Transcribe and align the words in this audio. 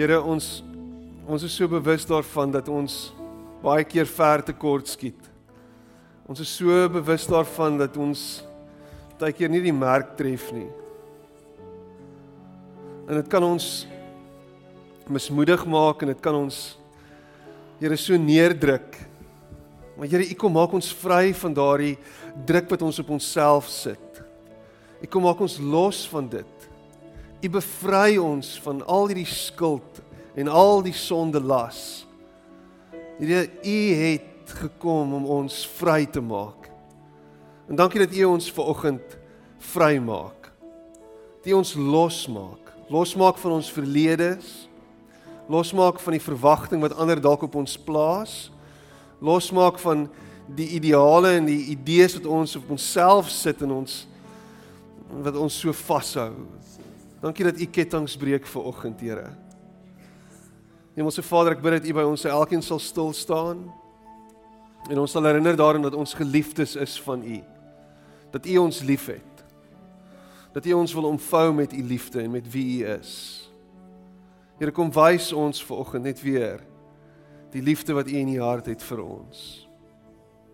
Here 0.00 0.16
ons 0.16 0.62
ons 1.28 1.42
is 1.44 1.52
so 1.52 1.68
bewus 1.68 2.06
daarvan 2.08 2.48
dat 2.54 2.70
ons 2.72 3.10
baie 3.60 3.84
keer 3.84 4.08
ver 4.08 4.40
te 4.40 4.54
kort 4.56 4.88
skiet. 4.88 5.26
Ons 6.24 6.40
is 6.40 6.52
so 6.56 6.86
bewus 6.88 7.26
daarvan 7.28 7.76
dat 7.76 7.98
ons 8.00 8.22
baie 9.20 9.34
keer 9.36 9.52
nie 9.52 9.60
die 9.60 9.74
merk 9.76 10.14
tref 10.16 10.46
nie. 10.56 10.70
En 13.10 13.20
dit 13.20 13.28
kan 13.28 13.44
ons 13.44 13.66
mismoedig 15.12 15.66
maak 15.68 16.00
en 16.00 16.14
dit 16.14 16.24
kan 16.24 16.38
ons 16.46 16.62
Here 17.80 17.96
so 17.96 18.16
neerdruk. 18.16 18.96
Maar 19.96 20.08
Here, 20.08 20.24
U 20.24 20.34
kom 20.40 20.56
maak 20.56 20.72
ons 20.76 20.90
vry 20.96 21.34
van 21.44 21.60
daardie 21.60 21.94
druk 22.48 22.72
wat 22.72 22.88
ons 22.88 23.04
op 23.04 23.12
onsself 23.18 23.68
sit. 23.68 24.24
U 25.00 25.12
kom 25.12 25.28
maak 25.28 25.44
ons 25.44 25.60
los 25.60 26.06
van 26.08 26.28
dit. 26.40 26.69
U 27.40 27.48
bevry 27.48 28.18
ons 28.20 28.54
van 28.64 28.82
al 28.86 29.10
hierdie 29.10 29.28
skuld 29.28 30.00
en 30.36 30.48
al 30.48 30.82
die 30.84 30.94
sonde 30.96 31.40
las. 31.40 32.06
Here, 33.18 33.46
U 33.48 33.78
het 34.00 34.54
gekom 34.60 35.14
om 35.14 35.28
ons 35.40 35.62
vry 35.78 36.04
te 36.06 36.20
maak. 36.20 36.68
En 37.68 37.78
dankie 37.78 38.02
dat 38.02 38.16
U 38.16 38.24
ons 38.32 38.50
vanoggend 38.52 39.18
vry 39.72 39.96
maak. 40.02 40.50
Dat 41.40 41.52
U 41.52 41.60
ons 41.60 41.74
losmaak. 41.74 42.74
Losmaak 42.90 43.38
van 43.38 43.60
ons 43.60 43.70
verledes 43.72 44.70
losmaak 45.50 45.98
van 46.00 46.14
die 46.14 46.22
verwagting 46.22 46.82
wat 46.82 46.94
ander 46.94 47.20
dalk 47.20 47.42
op 47.42 47.56
ons 47.58 47.74
plaas, 47.78 48.50
losmaak 49.18 49.80
van 49.82 50.06
die 50.54 50.68
ideale 50.78 51.34
en 51.40 51.48
die 51.48 51.72
idees 51.74 52.14
wat 52.18 52.28
ons 52.30 52.54
op 52.58 52.70
onsself 52.76 53.30
sit 53.30 53.62
en 53.66 53.74
ons 53.80 54.04
wat 55.24 55.34
ons 55.34 55.56
so 55.62 55.74
vashou. 55.74 56.30
Dankie 57.20 57.44
dat 57.44 57.60
U 57.60 57.66
kettinge 57.68 58.18
breek 58.18 58.46
vir 58.48 58.62
oggend, 58.64 59.00
Here. 59.00 59.28
Hemelse 60.96 61.22
Vader, 61.22 61.52
ek 61.52 61.62
bid 61.62 61.76
dat 61.76 61.88
U 61.90 61.94
by 61.98 62.04
ons 62.08 62.24
elkeen 62.24 62.64
sal 62.64 62.80
stil 62.80 63.12
staan 63.16 63.66
en 64.88 64.98
ons 65.02 65.12
sal 65.12 65.28
herinner 65.28 65.56
daaraan 65.56 65.84
dat 65.84 65.96
ons 65.96 66.16
geliefdes 66.16 66.78
is 66.80 66.96
van 67.04 67.20
U. 67.20 67.42
Dat 68.32 68.48
U 68.48 68.56
ons 68.64 68.80
liefhet. 68.88 69.44
Dat 70.56 70.64
U 70.66 70.72
ons 70.80 70.96
wil 70.96 71.10
omvou 71.12 71.52
met 71.60 71.76
U 71.76 71.82
liefde 71.84 72.24
en 72.24 72.32
met 72.38 72.48
wie 72.52 72.64
U 72.80 72.88
is. 72.96 73.12
Here 74.58 74.72
kom 74.72 74.90
wys 74.92 75.30
ons 75.32 75.60
vanoggend 75.64 76.08
net 76.08 76.24
weer 76.24 76.64
die 77.52 77.62
liefde 77.62 77.94
wat 77.96 78.08
U 78.08 78.16
in 78.16 78.32
U 78.32 78.40
hart 78.40 78.72
het 78.72 78.82
vir 78.82 79.04
ons. 79.04 79.44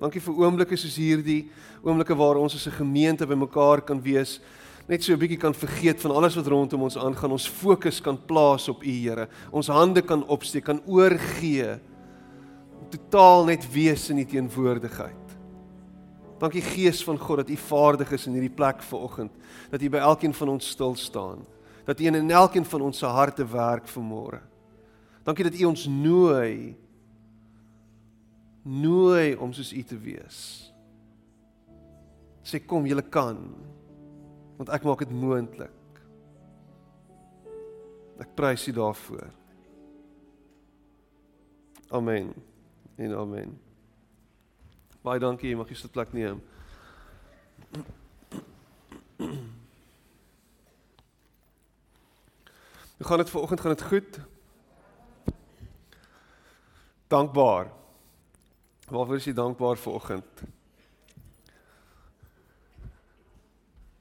Dankie 0.03 0.21
vir 0.21 0.43
oomblikke 0.43 0.77
soos 0.77 0.99
hierdie, 0.99 1.47
oomblikke 1.81 2.17
waar 2.19 2.37
ons 2.43 2.55
as 2.55 2.67
'n 2.67 2.83
gemeente 2.83 3.27
bymekaar 3.27 3.81
kan 3.81 4.03
wees, 4.03 4.41
net 4.89 5.03
so 5.03 5.13
'n 5.13 5.19
bietjie 5.19 5.39
kan 5.39 5.55
vergeet 5.55 6.01
van 6.01 6.11
alles 6.11 6.35
wat 6.35 6.47
rondom 6.47 6.83
ons 6.83 6.97
aangaan, 6.97 7.33
ons 7.33 7.49
fokus 7.49 8.01
kan 8.01 8.19
plaas 8.27 8.69
op 8.69 8.83
U, 8.83 8.91
Here. 8.91 9.29
Ons 9.51 9.67
hande 9.67 10.03
kan 10.03 10.25
opsteek, 10.27 10.65
kan 10.65 10.81
oorgee. 10.87 11.81
Totaal 12.91 13.45
net 13.45 13.73
wees 13.73 14.11
in 14.11 14.19
U 14.19 14.25
teenwoordigheid. 14.25 15.27
Dankie 16.39 16.63
Gees 16.63 17.05
van 17.05 17.19
God 17.19 17.37
dat 17.37 17.51
U 17.51 17.57
vaardig 17.57 18.13
is 18.13 18.27
in 18.27 18.33
hierdie 18.33 18.55
plek 18.55 18.83
vanoggend, 18.83 19.33
dat 19.71 19.83
U 19.83 19.89
by 19.89 19.99
elkeen 19.99 20.35
van 20.35 20.49
ons 20.49 20.69
stil 20.69 20.95
staan 20.95 21.47
dat 21.87 22.01
U 22.01 22.05
in 22.05 22.31
elkeen 22.31 22.65
van 22.65 22.81
ons 22.81 22.99
se 22.99 23.07
harte 23.07 23.47
werk 23.47 23.87
vanmôre. 23.89 24.41
Dankie 25.23 25.47
dat 25.47 25.55
U 25.61 25.65
ons 25.71 25.87
nooi 25.87 26.75
nooi 28.67 29.37
om 29.39 29.53
soos 29.55 29.71
U 29.73 29.83
te 29.87 29.99
wees. 29.99 30.39
Sê 32.43 32.59
kom, 32.59 32.87
julle 32.87 33.05
kan. 33.07 33.39
Want 34.57 34.69
ek 34.73 34.83
maak 34.83 34.99
dit 35.05 35.13
moontlik. 35.13 36.01
Ek 38.19 38.33
prys 38.35 38.67
U 38.69 38.73
daarvoor. 38.73 39.29
Amen. 41.89 42.33
En 42.97 43.13
amen. 43.15 43.59
Baie 45.05 45.21
dankie, 45.21 45.57
mag 45.57 45.69
jy 45.69 45.77
sit 45.79 45.93
plek 45.93 46.13
neem. 46.17 46.41
Hoe 52.97 53.07
gaan 53.07 53.19
dit 53.19 53.31
vanoggend? 53.31 53.61
Gaan 53.61 53.77
dit 53.77 53.83
goed? 53.83 54.21
Dankbaar. 57.07 57.71
Waarvoor 58.89 59.17
is 59.17 59.25
jy 59.25 59.33
dankbaar 59.33 59.77
vanoggend? 59.77 60.43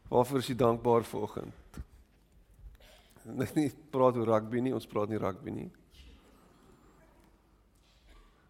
Waarvoor 0.09 0.43
is 0.43 0.49
jy 0.51 0.57
dankbaar 0.59 1.07
vanoggend? 1.07 1.79
Net 3.25 3.55
nie 3.57 3.71
praat 3.91 4.17
oor 4.19 4.29
rugby 4.29 4.61
nie, 4.61 4.73
ons 4.75 4.85
praat 4.87 5.09
nie 5.09 5.21
rugby 5.21 5.53
nie. 5.53 5.69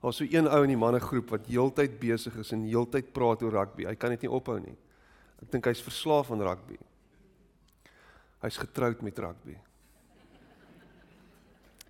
Ons 0.05 0.19
so 0.19 0.27
een 0.27 0.49
ou 0.51 0.63
in 0.65 0.73
die 0.73 0.79
mannegroep 0.79 1.31
wat 1.33 1.47
heeltyd 1.49 1.95
besig 2.01 2.35
is 2.43 2.51
en 2.53 2.67
heeltyd 2.67 3.13
praat 3.15 3.41
oor 3.45 3.55
rugby. 3.55 3.87
Hy 3.87 3.95
kan 3.97 4.13
dit 4.13 4.27
nie 4.27 4.33
ophou 4.35 4.59
nie. 4.59 4.75
Ek 5.41 5.47
dink 5.53 5.69
hy's 5.71 5.83
verslaaf 5.83 6.33
aan 6.33 6.43
rugby. 6.43 6.77
Hy's 8.43 8.59
getroud 8.61 9.01
met 9.05 9.23
rugby 9.23 9.55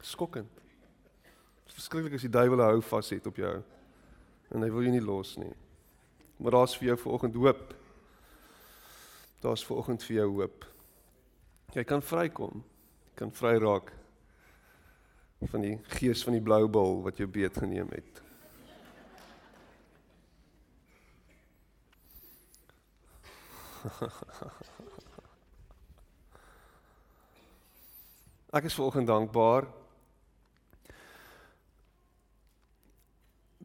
skokkend. 0.05 0.51
Dit 1.65 1.73
is 1.73 1.79
verskriklik 1.79 2.17
as 2.17 2.25
die 2.25 2.33
duiwel 2.33 2.61
hou 2.63 2.81
vas 2.85 3.09
het 3.13 3.25
op 3.29 3.39
jou 3.41 3.55
en 4.53 4.61
hy 4.63 4.69
wil 4.71 4.85
jou 4.85 4.93
nie 4.93 5.03
los 5.03 5.33
nie. 5.41 5.53
Maar 6.37 6.59
daar's 6.59 6.75
vir 6.77 6.91
jou 6.91 6.97
vanoggend 7.07 7.37
hoop. 7.41 7.63
Daar's 9.45 9.65
vanoggend 9.65 10.03
vir 10.03 10.15
jou 10.15 10.31
hoop. 10.39 10.65
Jy 11.77 11.83
kan 11.85 12.01
vrykom. 12.01 12.63
Jy 13.05 13.13
kan 13.19 13.31
vry 13.37 13.51
raak 13.61 13.91
van 15.51 15.61
die 15.61 15.77
gees 15.99 16.23
van 16.25 16.33
die 16.33 16.41
blou 16.41 16.65
bil 16.65 17.05
wat 17.05 17.21
jou 17.21 17.29
beet 17.29 17.53
geneem 17.61 17.85
het. 17.93 18.25
Ek 28.57 28.65
is 28.65 28.73
vanoggend 28.73 29.13
dankbaar 29.13 29.69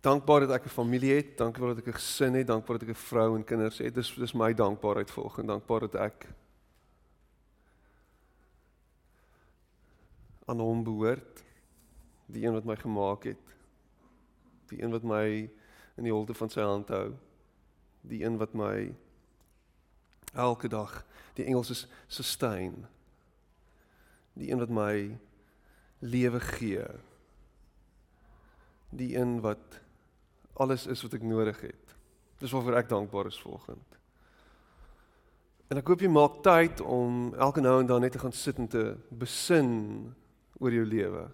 dankbaar 0.01 0.41
dat 0.41 0.51
ek 0.51 0.65
'n 0.65 0.69
familie 0.69 1.15
het, 1.15 1.39
dankbaar 1.39 1.75
dat 1.75 1.79
ek 1.79 1.87
'n 1.87 1.99
gesin 2.01 2.35
het, 2.35 2.47
dankbaar 2.47 2.79
dat 2.79 2.89
ek 2.89 2.95
'n 2.95 3.07
vrou 3.09 3.37
en 3.37 3.45
kinders 3.45 3.79
het. 3.79 3.95
Dis 3.95 4.15
dis 4.15 4.33
my 4.33 4.55
dankbaarheid 4.55 5.11
volgens 5.11 5.47
dankbaar 5.47 5.81
dat 5.81 5.95
ek 5.95 6.27
aan 10.45 10.61
hom 10.61 10.85
behoort. 10.85 11.45
Die 12.27 12.47
een 12.47 12.53
wat 12.53 12.65
my 12.65 12.77
gemaak 12.77 13.25
het. 13.25 13.47
Die 14.67 14.83
een 14.83 14.91
wat 14.91 15.03
my 15.03 15.51
in 15.97 16.07
die 16.07 16.13
holte 16.13 16.35
van 16.35 16.51
sy 16.51 16.61
hand 16.61 16.89
hou. 16.89 17.15
Die 18.01 18.25
een 18.25 18.39
wat 18.39 18.53
my 18.53 18.95
elke 20.33 20.69
dag, 20.69 21.05
die 21.35 21.45
Engels 21.45 21.71
is 21.71 21.87
sustain. 22.07 22.87
Die 24.33 24.51
een 24.51 24.59
wat 24.59 24.71
my 24.71 25.19
lewe 25.99 26.41
gee. 26.41 26.87
Die 28.91 29.17
een 29.17 29.41
wat 29.41 29.81
alles 30.55 30.87
is 30.87 31.03
wat 31.03 31.15
ek 31.15 31.23
nodig 31.23 31.61
het. 31.61 31.97
Dis 32.41 32.53
waarvoor 32.53 32.79
ek 32.81 32.89
dankbaar 32.89 33.27
is 33.31 33.41
vanoggend. 33.41 33.99
En 35.71 35.79
ek 35.79 35.87
hoop 35.87 36.01
jy 36.03 36.11
maak 36.11 36.41
tyd 36.43 36.81
om 36.83 37.35
elke 37.39 37.63
nou 37.63 37.77
en 37.81 37.87
dan 37.87 38.03
net 38.03 38.17
te 38.17 38.23
gaan 38.23 38.35
sit 38.35 38.59
en 38.59 38.67
te 38.69 38.85
besin 39.15 39.71
oor 40.59 40.75
jou 40.75 40.87
lewe. 40.87 41.29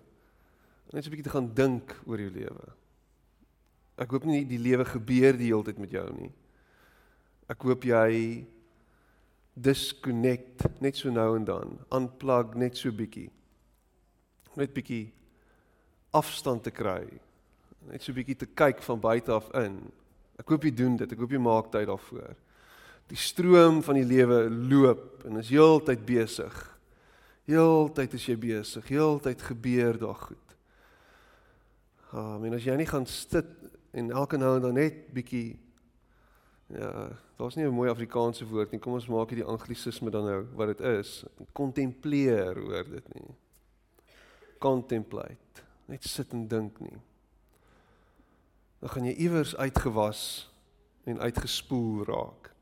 Net 0.93 1.05
so 1.05 1.09
'n 1.09 1.15
bietjie 1.15 1.29
te 1.31 1.37
gaan 1.37 1.55
dink 1.55 1.95
oor 2.07 2.21
jou 2.21 2.31
lewe. 2.31 2.67
Ek 3.97 4.11
hoop 4.11 4.25
nie 4.25 4.45
die 4.45 4.61
lewe 4.61 4.85
gebeur 4.85 5.33
die 5.33 5.49
hele 5.49 5.65
tyd 5.65 5.79
met 5.79 5.91
jou 5.91 6.13
nie. 6.13 6.33
Ek 7.49 7.63
hoop 7.63 7.85
jy 7.85 8.47
disconnect 9.55 10.81
net 10.81 10.97
so 10.97 11.11
nou 11.11 11.37
en 11.37 11.45
dan, 11.45 11.79
unplug 11.91 12.55
net 12.55 12.77
so 12.77 12.93
bietjie. 12.93 13.31
Net 14.55 14.75
bietjie 14.75 15.13
afstand 16.13 16.63
te 16.63 16.71
kry 16.71 17.21
net 17.91 18.03
so 18.03 18.13
'n 18.13 18.19
bietjie 18.19 18.37
te 18.37 18.47
kyk 18.47 18.83
van 18.83 19.01
buite 19.01 19.33
af 19.33 19.51
in. 19.55 19.93
Ek 20.39 20.49
hoop 20.49 20.65
jy 20.65 20.75
doen 20.75 20.97
dit. 20.97 21.13
Ek 21.13 21.19
hoop 21.19 21.31
jy 21.31 21.41
maak 21.41 21.71
tyd 21.73 21.87
daarvoor. 21.87 22.35
Die 23.09 23.17
stroom 23.17 23.83
van 23.83 23.95
die 23.95 24.05
lewe 24.05 24.51
loop 24.51 25.25
en 25.25 25.39
is 25.39 25.49
heeltyd 25.49 26.05
besig. 26.07 26.79
Heeltyd 27.47 28.15
is 28.15 28.27
jy 28.27 28.37
besig. 28.37 28.89
Heeltyd 28.89 29.43
gebeur 29.43 29.99
daar 29.99 30.19
goed. 30.19 30.57
Ah, 32.13 32.39
men 32.39 32.55
as 32.55 32.65
jy 32.65 32.77
nie 32.77 32.87
gaan 32.87 33.07
sit 33.07 33.47
en 33.93 34.11
elke 34.11 34.37
nou 34.37 34.57
en 34.57 34.63
dan 34.63 34.75
net 34.75 35.13
bietjie 35.15 35.59
ja, 36.69 37.09
daar's 37.39 37.57
nie 37.57 37.65
'n 37.65 37.71
mooi 37.71 37.91
Afrikaanse 37.91 38.45
woord 38.45 38.73
nie. 38.73 38.81
Kom 38.81 38.95
ons 38.95 39.07
maak 39.07 39.31
hierdie 39.31 39.47
anglisisme 39.47 40.11
dan 40.11 40.25
nou 40.25 40.47
wat 40.55 40.77
dit 40.77 40.81
is. 40.81 41.25
Kontempleer 41.53 42.59
hoor 42.59 42.85
dit 42.85 43.15
nie. 43.15 43.35
Contemplate. 44.59 45.63
Net 45.87 46.03
sit 46.05 46.33
en 46.33 46.49
dink 46.49 46.81
nie 46.81 46.99
dan 48.87 48.95
gaan 48.95 49.07
jy 49.09 49.17
iewers 49.19 49.57
uitgewas 49.59 50.21
en 51.11 51.19
uitgespoel 51.19 52.05
raak. 52.07 52.53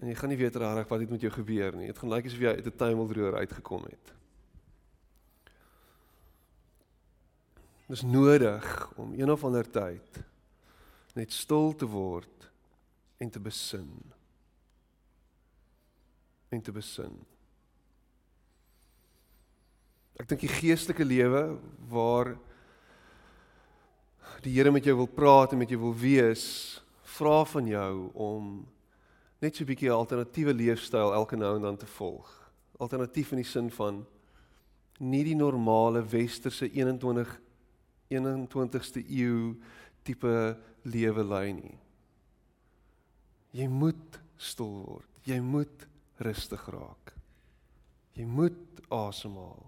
En 0.00 0.08
jy 0.08 0.14
gaan 0.16 0.30
nie 0.32 0.38
weet 0.40 0.56
regtig 0.56 0.88
wat 0.88 1.02
het 1.04 1.10
met 1.12 1.20
jou 1.26 1.32
gebeur 1.34 1.76
nie. 1.76 1.90
Dit 1.90 1.98
gaan 2.00 2.14
lyk 2.14 2.30
asof 2.30 2.40
jy 2.40 2.54
uit 2.56 2.64
'n 2.64 2.80
tuimeldroër 2.80 3.36
uitgekom 3.36 3.84
het. 3.84 4.14
Dis 7.92 8.02
nodig 8.02 8.92
om 8.96 9.12
een 9.12 9.30
of 9.30 9.44
ander 9.44 9.70
tyd 9.70 10.24
net 11.12 11.32
stil 11.32 11.74
te 11.76 11.86
word 11.86 12.50
en 13.18 13.30
te 13.30 13.40
besin. 13.40 14.12
En 16.48 16.62
te 16.62 16.72
besin. 16.72 17.12
Ek 20.16 20.28
dink 20.28 20.40
die 20.40 20.56
geestelike 20.56 21.04
lewe 21.04 21.58
waar 21.88 22.38
die 24.42 24.54
Here 24.56 24.70
met 24.70 24.84
jou 24.84 24.96
wil 24.96 25.10
praat 25.10 25.52
en 25.52 25.58
met 25.58 25.68
jou 25.68 25.80
wil 25.80 25.94
wees, 25.94 26.82
vra 27.18 27.44
van 27.44 27.66
jou 27.66 28.10
om 28.14 28.66
net 29.40 29.56
so 29.56 29.64
'n 29.64 29.66
bietjie 29.66 29.88
'n 29.88 30.00
alternatiewe 30.00 30.54
leefstyl 30.54 31.12
elke 31.12 31.36
nou 31.36 31.56
en 31.56 31.62
dan 31.62 31.76
te 31.76 31.86
volg. 31.86 32.50
Alternatief 32.78 33.32
in 33.32 33.36
die 33.36 33.44
sin 33.44 33.70
van 33.70 34.06
nie 34.98 35.24
die 35.24 35.36
normale 35.36 36.02
westerse 36.02 36.70
21 36.70 37.40
21ste 38.10 39.04
eeu 39.08 39.56
tipe 40.02 40.56
lewe 40.82 41.24
lei 41.24 41.52
nie. 41.52 41.78
Jy 43.52 43.68
moet 43.68 44.20
stil 44.36 44.84
word. 44.84 45.08
Jy 45.24 45.40
moet 45.40 45.86
rustig 46.16 46.66
raak. 46.72 47.14
Jy 48.16 48.24
moet 48.24 48.82
asemhaal. 48.88 49.66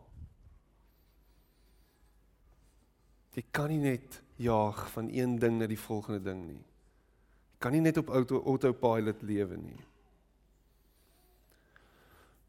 Jy 3.37 3.45
kan 3.55 3.71
nie 3.71 3.79
net 3.79 4.23
jaag 4.41 4.91
van 4.95 5.09
een 5.13 5.39
ding 5.39 5.59
na 5.59 5.69
die 5.69 5.79
volgende 5.79 6.23
ding 6.25 6.41
nie. 6.47 6.63
Jy 7.53 7.61
kan 7.61 7.75
nie 7.77 7.85
net 7.85 8.01
op 8.01 8.09
auto 8.09 8.41
autopilot 8.49 9.23
lewe 9.23 9.57
nie. 9.61 9.81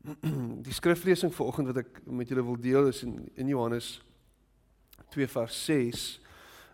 Die 0.65 0.73
skriflesing 0.73 1.33
vanoggend 1.35 1.67
wat 1.69 1.81
ek 1.83 1.99
met 2.09 2.31
julle 2.31 2.45
wil 2.47 2.57
deel 2.57 2.87
is 2.89 3.03
in 3.05 3.19
in 3.37 3.51
Johannes 3.51 3.99
2 5.13 5.27
vers 5.29 5.57
6 5.67 6.05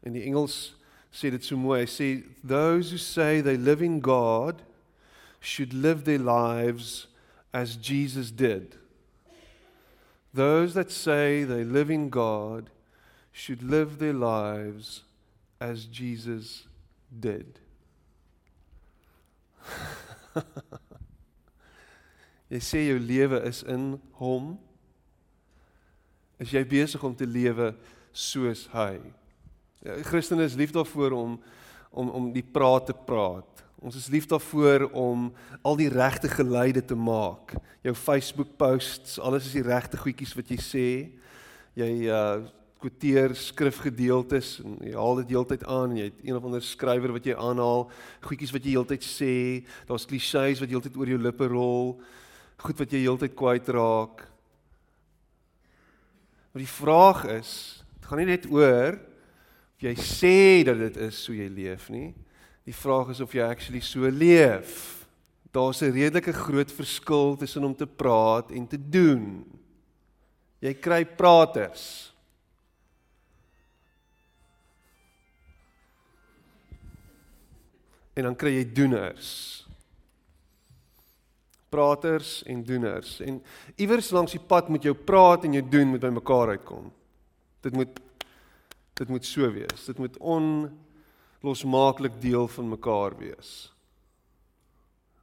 in 0.08 0.16
die 0.16 0.24
Engels 0.30 0.78
sê 1.12 1.31
dit 1.34 1.44
so 1.44 1.58
mooi. 1.60 1.81
Hy 1.81 1.90
sê 1.92 2.10
those 2.46 2.94
who 2.94 3.02
say 3.02 3.42
they 3.42 3.58
live 3.58 3.84
in 3.84 4.00
God 4.06 4.62
should 5.42 5.74
live 5.74 6.06
their 6.06 6.22
lives 6.22 7.08
as 7.52 7.75
Jesus 7.75 8.31
did. 8.31 8.78
Those 10.34 10.74
that 10.78 10.92
say 10.92 11.44
they 11.44 11.64
live 11.64 11.90
in 11.90 12.10
God 12.10 12.69
should 13.31 13.64
live 13.64 13.98
their 13.98 14.14
lives 14.14 15.04
as 15.59 15.86
Jesus 15.86 16.68
did. 17.09 17.59
jy 22.54 22.59
sê 22.63 22.83
jou 22.88 23.00
lewe 23.01 23.42
is 23.50 23.63
in 23.68 23.95
hom. 24.21 24.56
Is 26.38 26.54
jy 26.54 26.63
besig 26.69 27.04
om 27.04 27.15
te 27.18 27.25
lewe 27.25 27.74
soos 28.13 28.68
hy? 28.74 29.00
Ja, 29.86 29.98
Christene 30.06 30.45
is 30.45 30.57
lief 30.57 30.74
daarvoor 30.75 31.18
om 31.18 31.38
om 31.98 32.09
om 32.13 32.25
die 32.33 32.45
praat 32.45 32.92
te 32.92 32.94
praat. 32.94 33.63
Ons 33.81 33.95
is 33.98 34.09
lief 34.13 34.27
daarvoor 34.30 34.89
om 34.98 35.30
al 35.65 35.77
die 35.80 35.89
regte 35.89 36.30
geluide 36.30 36.83
te 36.86 36.98
maak. 36.98 37.56
Jou 37.86 37.94
Facebook 37.98 38.57
posts, 38.59 39.18
alles 39.18 39.48
is 39.50 39.56
die 39.57 39.65
regte 39.65 39.98
goedjies 39.98 40.36
wat 40.38 40.51
jy 40.51 40.59
sê. 40.62 40.89
Jy 41.77 41.92
uh 42.12 42.45
kwoteer 42.81 43.33
skrifgedeeltes 43.35 44.57
en 44.62 44.77
jy 44.85 44.94
haal 44.94 45.19
dit 45.21 45.33
heeltyd 45.33 45.63
aan 45.65 45.91
en 45.94 46.00
jy 46.01 46.07
het 46.12 46.19
een 46.24 46.38
of 46.38 46.45
ander 46.45 46.63
skrywer 46.63 47.13
wat 47.15 47.25
jy 47.25 47.35
aanhaal, 47.38 47.88
goedjies 48.25 48.53
wat 48.53 48.65
jy 48.65 48.75
heeltyd 48.77 49.06
sê, 49.06 49.33
daar's 49.89 50.06
klisjées 50.09 50.62
wat 50.62 50.71
heeltyd 50.71 50.97
oor 50.97 51.12
jou 51.12 51.19
lippe 51.21 51.50
rol, 51.51 51.95
goed 52.62 52.79
wat 52.81 52.94
jy 52.94 53.03
heeltyd 53.06 53.35
kwyt 53.38 53.69
raak. 53.74 54.24
Maar 56.53 56.63
die 56.63 56.74
vraag 56.74 57.25
is, 57.38 57.51
dit 57.97 58.09
gaan 58.09 58.21
nie 58.24 58.31
net 58.31 58.47
oor 58.50 58.97
of 59.77 59.85
jy 59.85 59.94
sê 60.01 60.38
dat 60.65 60.80
dit 60.81 60.95
is 61.06 61.18
so 61.21 61.35
jy 61.38 61.50
leef 61.53 61.89
nie. 61.94 62.12
Die 62.65 62.75
vraag 62.75 63.13
is 63.13 63.21
of 63.21 63.35
jy 63.35 63.45
actually 63.45 63.81
so 63.85 64.09
leef. 64.09 65.06
Daar's 65.53 65.81
'n 65.81 65.94
redelike 65.94 66.33
groot 66.33 66.71
verskil 66.71 67.35
tussen 67.38 67.63
om 67.63 67.75
te 67.75 67.88
praat 67.88 68.51
en 68.51 68.68
te 68.68 68.77
doen. 68.77 69.45
Jy 70.59 70.73
kry 70.73 71.06
praters. 71.06 72.13
En 78.18 78.25
dan 78.25 78.36
kry 78.36 78.56
jy 78.56 78.66
doeners. 78.74 79.30
Praters 81.69 82.42
en 82.50 82.64
doeners. 82.66 83.19
En 83.22 83.38
iewers 83.78 84.10
langs 84.16 84.34
die 84.34 84.42
pad 84.42 84.72
moet 84.74 84.88
jou 84.88 84.96
praat 84.98 85.46
en 85.46 85.58
jou 85.60 85.64
doen 85.69 85.94
met 85.94 86.02
bymekaar 86.02 86.56
uitkom. 86.58 86.90
Dit 87.66 87.78
moet 87.78 88.04
dit 88.98 89.10
moet 89.14 89.25
so 89.25 89.46
wees. 89.54 89.86
Dit 89.86 90.00
moet 90.02 90.16
onlosmaaklik 90.18 92.16
deel 92.22 92.48
van 92.50 92.69
mekaar 92.72 93.14
wees. 93.19 93.52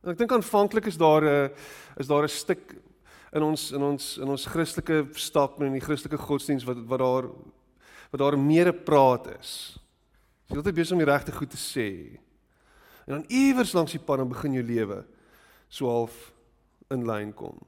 En 0.05 0.12
ek 0.12 0.20
dink 0.20 0.35
aanvanklik 0.37 0.87
is 0.87 1.00
daar 1.00 1.25
'n 1.26 1.50
is 1.99 2.06
daar 2.06 2.23
'n 2.23 2.29
stuk 2.29 2.76
in 3.32 3.43
ons 3.43 3.73
in 3.73 3.82
ons 3.82 4.19
in 4.19 4.29
ons 4.29 4.46
Christelike 4.46 5.08
stap 5.19 5.58
en 5.58 5.67
in 5.67 5.81
die 5.81 5.87
Christelike 5.87 6.19
godsdiens 6.19 6.64
wat 6.64 6.79
wat 6.87 6.99
daar 6.99 7.26
wat 8.12 8.20
daar 8.20 8.38
meer 8.38 8.69
'n 8.69 8.85
praat 8.85 9.26
is. 9.41 9.79
Jy 10.46 10.56
moet 10.56 10.64
net 10.64 10.75
besig 10.75 10.93
om 10.93 11.05
die 11.05 11.12
regte 11.12 11.32
goed 11.32 11.50
te 11.50 11.56
sê. 11.56 12.20
En 13.04 13.18
dan 13.18 13.24
iewers 13.28 13.72
langs 13.72 13.92
die 13.92 14.00
pad 14.00 14.22
dan 14.22 14.28
begin 14.28 14.56
jou 14.56 14.64
lewe 14.64 15.04
so 15.68 15.88
half 15.90 16.32
in 16.92 17.04
lyn 17.06 17.32
kom. 17.36 17.58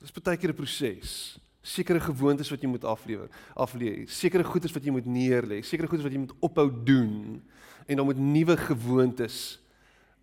Dis 0.00 0.12
baie 0.12 0.36
keer 0.36 0.50
'n 0.50 0.56
proses. 0.56 1.38
Sekere 1.62 2.00
gewoontes 2.00 2.48
wat 2.50 2.62
jy 2.62 2.68
moet 2.68 2.84
aflewer, 2.84 3.28
afleer. 3.54 4.08
Sekere 4.08 4.44
goeders 4.44 4.72
wat 4.72 4.84
jy 4.84 4.90
moet 4.90 5.04
neerlê, 5.04 5.62
sekere 5.62 5.86
goeders 5.86 6.08
wat 6.08 6.12
jy 6.12 6.18
moet 6.18 6.36
ophou 6.40 6.70
doen 6.84 7.42
en 7.86 7.96
dan 7.96 8.06
moet 8.06 8.18
nuwe 8.18 8.56
gewoontes 8.56 9.60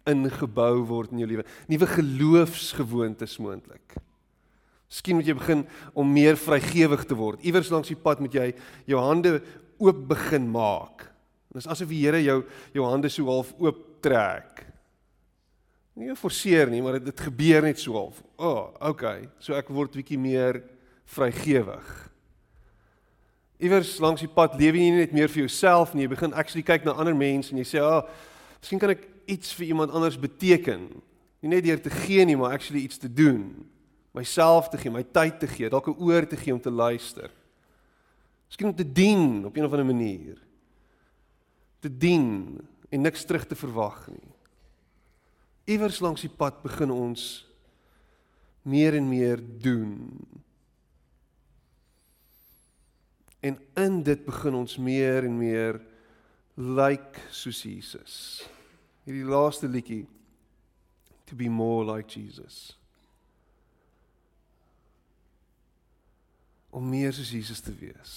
ingebou 0.05 0.85
word 0.85 1.11
in 1.11 1.19
jou 1.19 1.27
lewe. 1.27 1.45
Nuwe 1.67 1.87
geloofsgewoontes 1.87 3.37
moontlik. 3.37 3.95
Miskien 4.87 5.15
moet 5.15 5.27
jy 5.27 5.33
begin 5.33 5.67
om 5.93 6.13
meer 6.13 6.37
vrygewig 6.37 7.05
te 7.05 7.15
word. 7.15 7.43
Iewers 7.43 7.69
langs 7.69 7.87
die 7.87 7.95
pad 7.99 8.19
moet 8.19 8.33
jy 8.33 8.53
jou 8.85 8.99
hande 8.99 9.41
oop 9.77 10.07
begin 10.07 10.49
maak 10.49 11.06
Dit 11.57 11.65
is 11.65 11.71
asof 11.73 11.89
die 11.89 12.03
Here 12.03 12.19
jou 12.21 12.43
jou 12.75 12.83
hande 12.85 13.09
so 13.09 13.25
half 13.25 13.49
oop 13.57 13.79
trek. 14.05 14.61
Nie 15.97 16.13
forceer 16.13 16.69
nie, 16.69 16.83
maar 16.85 16.99
dit, 16.99 17.07
dit 17.09 17.23
gebeur 17.25 17.65
net 17.65 17.79
so 17.81 17.95
half. 17.97 18.19
O, 18.37 18.51
oh, 18.51 18.91
okay. 18.91 19.25
So 19.41 19.57
ek 19.57 19.71
word 19.73 19.97
bietjie 19.97 20.19
meer 20.21 20.61
vrygewig. 21.09 21.87
Iewers 23.57 23.95
langs 24.03 24.21
die 24.21 24.29
pad 24.29 24.53
lewe 24.61 24.77
jy 24.77 24.91
nie 24.91 25.01
net 25.01 25.17
meer 25.17 25.33
vir 25.33 25.47
jouself 25.47 25.95
nie, 25.97 26.05
jy 26.05 26.13
begin 26.13 26.37
actually 26.37 26.61
kyk 26.61 26.85
na 26.85 26.93
ander 26.93 27.17
mense 27.17 27.49
en 27.49 27.57
jy 27.57 27.65
sê, 27.65 27.81
"Ag, 27.81 28.05
oh, 28.05 28.61
miskien 28.61 28.79
kan 28.79 28.93
ek 28.93 29.09
iets 29.25 29.53
vir 29.57 29.73
iemand 29.73 29.91
anders 29.91 30.19
beteken." 30.19 31.01
Nie 31.41 31.49
net 31.49 31.63
deur 31.63 31.81
te 31.81 31.89
gee 31.89 32.25
nie, 32.25 32.37
maar 32.37 32.53
actually 32.53 32.85
iets 32.85 32.99
te 32.99 33.09
doen. 33.09 33.65
Myself 34.13 34.69
te 34.69 34.77
gee, 34.77 34.91
my 34.91 35.03
tyd 35.03 35.39
te 35.39 35.47
gee, 35.47 35.69
dalk 35.69 35.87
'n 35.87 35.97
oor 35.97 36.27
te 36.27 36.37
gee 36.37 36.53
om 36.53 36.61
te 36.61 36.69
luister. 36.69 37.31
Miskien 38.47 38.67
om 38.67 38.75
te 38.75 38.85
dien 38.85 39.45
op 39.45 39.57
'n 39.57 39.65
of 39.65 39.71
ander 39.71 39.85
manier 39.85 40.46
te 41.79 41.91
dien 41.91 42.57
en 42.89 43.01
niks 43.01 43.25
terug 43.25 43.45
te 43.47 43.55
verwag 43.55 44.07
nie. 44.11 44.33
Iewers 45.67 45.99
langs 45.99 46.23
die 46.23 46.31
pad 46.31 46.61
begin 46.63 46.91
ons 46.91 47.43
meer 48.67 48.95
en 48.95 49.07
meer 49.09 49.41
doen. 49.61 50.15
En 53.39 53.59
in 53.75 54.03
dit 54.03 54.25
begin 54.25 54.55
ons 54.63 54.77
meer 54.79 55.27
en 55.27 55.35
meer 55.37 55.81
lyk 56.57 57.03
like 57.13 57.27
soos 57.31 57.61
Jesus. 57.61 58.15
Hierdie 59.05 59.27
laaste 59.27 59.69
liedjie 59.69 60.05
to 61.27 61.35
be 61.35 61.49
more 61.51 61.85
like 61.85 62.09
Jesus. 62.19 62.77
Om 66.71 66.89
meer 66.89 67.13
soos 67.13 67.31
Jesus 67.31 67.59
te 67.63 67.75
wees. 67.75 68.15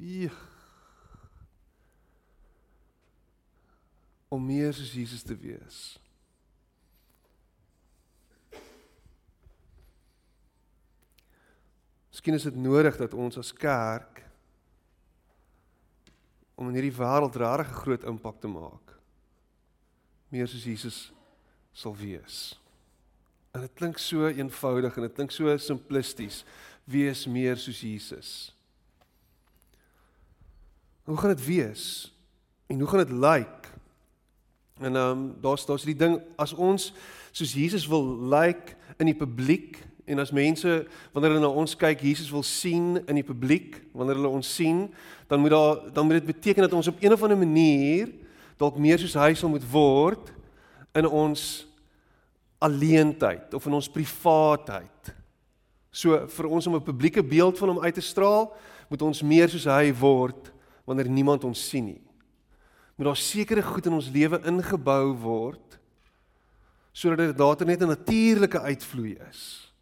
Ja. 0.00 0.32
Om 4.30 4.46
meer 4.46 4.70
soos 4.74 4.92
Jesus 4.94 5.24
te 5.26 5.34
wees. 5.34 5.98
Miskien 12.10 12.36
is 12.36 12.46
dit 12.46 12.58
nodig 12.62 12.98
dat 13.00 13.14
ons 13.16 13.38
as 13.40 13.50
kerk 13.56 14.22
om 16.60 16.68
in 16.68 16.76
hierdie 16.76 16.94
wêreld 16.94 17.38
regtig 17.40 17.70
'n 17.70 17.80
groot 17.82 18.04
impak 18.04 18.40
te 18.40 18.48
maak. 18.48 18.94
Meer 20.28 20.46
soos 20.46 20.64
Jesus 20.64 21.12
sal 21.72 21.96
wees. 21.96 22.60
En 23.54 23.60
dit 23.60 23.74
klink 23.74 23.98
so 23.98 24.28
eenvoudig 24.28 24.96
en 24.96 25.02
dit 25.02 25.14
klink 25.14 25.30
so 25.30 25.56
simplisties. 25.56 26.44
Wees 26.84 27.26
meer 27.26 27.56
soos 27.56 27.80
Jesus. 27.80 28.54
Hoe 31.04 31.16
gaan 31.16 31.34
dit 31.34 31.46
wees? 31.46 32.12
En 32.66 32.78
hoe 32.78 32.88
gaan 32.88 33.06
dit 33.06 33.10
lyk? 33.10 33.69
En 34.80 34.96
ehm 34.96 35.10
um, 35.10 35.34
daar's 35.40 35.66
daar's 35.66 35.84
die 35.84 35.96
ding 35.96 36.20
as 36.36 36.52
ons 36.52 36.92
soos 37.32 37.52
Jesus 37.52 37.86
wil 37.86 38.04
lyk 38.28 38.56
like 38.56 38.76
in 38.98 39.06
die 39.06 39.16
publiek 39.16 39.78
En 40.10 40.18
as 40.18 40.32
mense 40.34 40.86
wanneer 41.12 41.36
hulle 41.36 41.44
na 41.44 41.52
ons 41.54 41.76
kyk, 41.78 42.00
Jesus 42.02 42.32
wil 42.34 42.42
sien 42.42 42.96
in 43.06 43.20
die 43.20 43.26
publiek, 43.26 43.76
wanneer 43.94 44.18
hulle 44.18 44.32
ons 44.40 44.48
sien, 44.56 44.88
dan 45.30 45.38
moet 45.38 45.54
daar 45.54 45.84
dan 45.94 46.08
moet 46.08 46.18
dit 46.18 46.32
beteken 46.32 46.66
dat 46.66 46.74
ons 46.74 46.90
op 46.90 46.98
een 46.98 47.14
of 47.14 47.22
ander 47.22 47.38
manier 47.38 48.10
dalk 48.58 48.78
meer 48.78 48.98
soos 48.98 49.14
hy 49.14 49.30
sal 49.38 49.52
moet 49.52 49.64
word 49.70 50.32
in 50.98 51.06
ons 51.06 51.44
alleentyd 52.58 53.54
of 53.54 53.66
in 53.70 53.78
ons 53.78 53.88
privaatheid. 53.88 55.14
So 55.94 56.18
vir 56.26 56.50
ons 56.50 56.66
om 56.66 56.74
'n 56.74 56.90
publieke 56.90 57.22
beeld 57.22 57.58
van 57.58 57.68
hom 57.68 57.84
uit 57.84 57.94
te 57.94 58.02
straal, 58.04 58.50
moet 58.90 59.02
ons 59.02 59.22
meer 59.22 59.48
soos 59.48 59.64
hy 59.64 59.94
word 59.94 60.52
wanneer 60.84 61.08
niemand 61.08 61.44
ons 61.44 61.68
sien 61.68 61.84
nie. 61.84 62.02
Moet 63.00 63.08
daar 63.08 63.16
sekere 63.16 63.62
goed 63.62 63.86
in 63.86 63.94
ons 63.96 64.10
lewe 64.12 64.36
ingebou 64.44 65.14
word 65.16 65.78
sodat 66.92 67.30
dit 67.30 67.38
later 67.40 67.66
net 67.66 67.80
'n 67.80 67.88
natuurlike 67.88 68.60
uitvloei 68.60 69.14
is. 69.30 69.72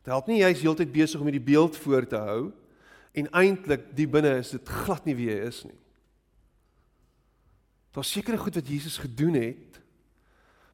Dit 0.00 0.12
help 0.12 0.26
nie 0.26 0.40
jy's 0.40 0.62
heeltyd 0.64 0.92
besig 0.92 1.20
om 1.20 1.28
hierdie 1.28 1.52
beeld 1.52 1.76
voor 1.76 2.06
te 2.06 2.16
hou 2.16 2.52
en 3.12 3.28
eintlik 3.30 3.94
die 3.96 4.08
binne 4.08 4.38
is 4.38 4.54
dit 4.56 4.68
glad 4.68 5.04
nie 5.04 5.14
wie 5.14 5.28
jy 5.28 5.36
is 5.50 5.64
nie. 5.64 5.76
Daar's 7.92 8.12
sekere 8.12 8.38
goed 8.38 8.54
wat 8.54 8.68
Jesus 8.68 8.96
gedoen 8.96 9.34
het 9.34 9.80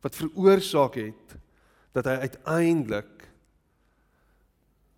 wat 0.00 0.14
veroorsaak 0.14 0.95
het 0.95 1.37
dat 1.93 2.05
hy 2.05 2.14
uiteindelik 2.31 3.26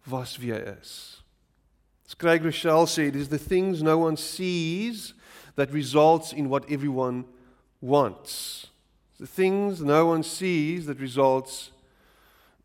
was 0.05 0.37
wie 0.37 0.53
hy 0.53 0.61
is. 0.81 1.25
Craig 2.19 2.43
Rochelle 2.43 2.87
sê 2.87 3.09
it 3.09 3.17
is 3.17 3.29
the 3.29 3.39
things 3.39 3.81
no 3.81 4.05
one 4.05 4.17
sees 4.17 5.16
that 5.57 5.73
results 5.73 6.33
in 6.33 6.49
what 6.49 6.71
everyone 6.71 7.25
wants. 7.81 8.69
The 9.19 9.27
things 9.27 9.81
no 9.81 10.07
one 10.07 10.23
sees 10.23 10.87
that 10.87 11.01
results 11.01 11.71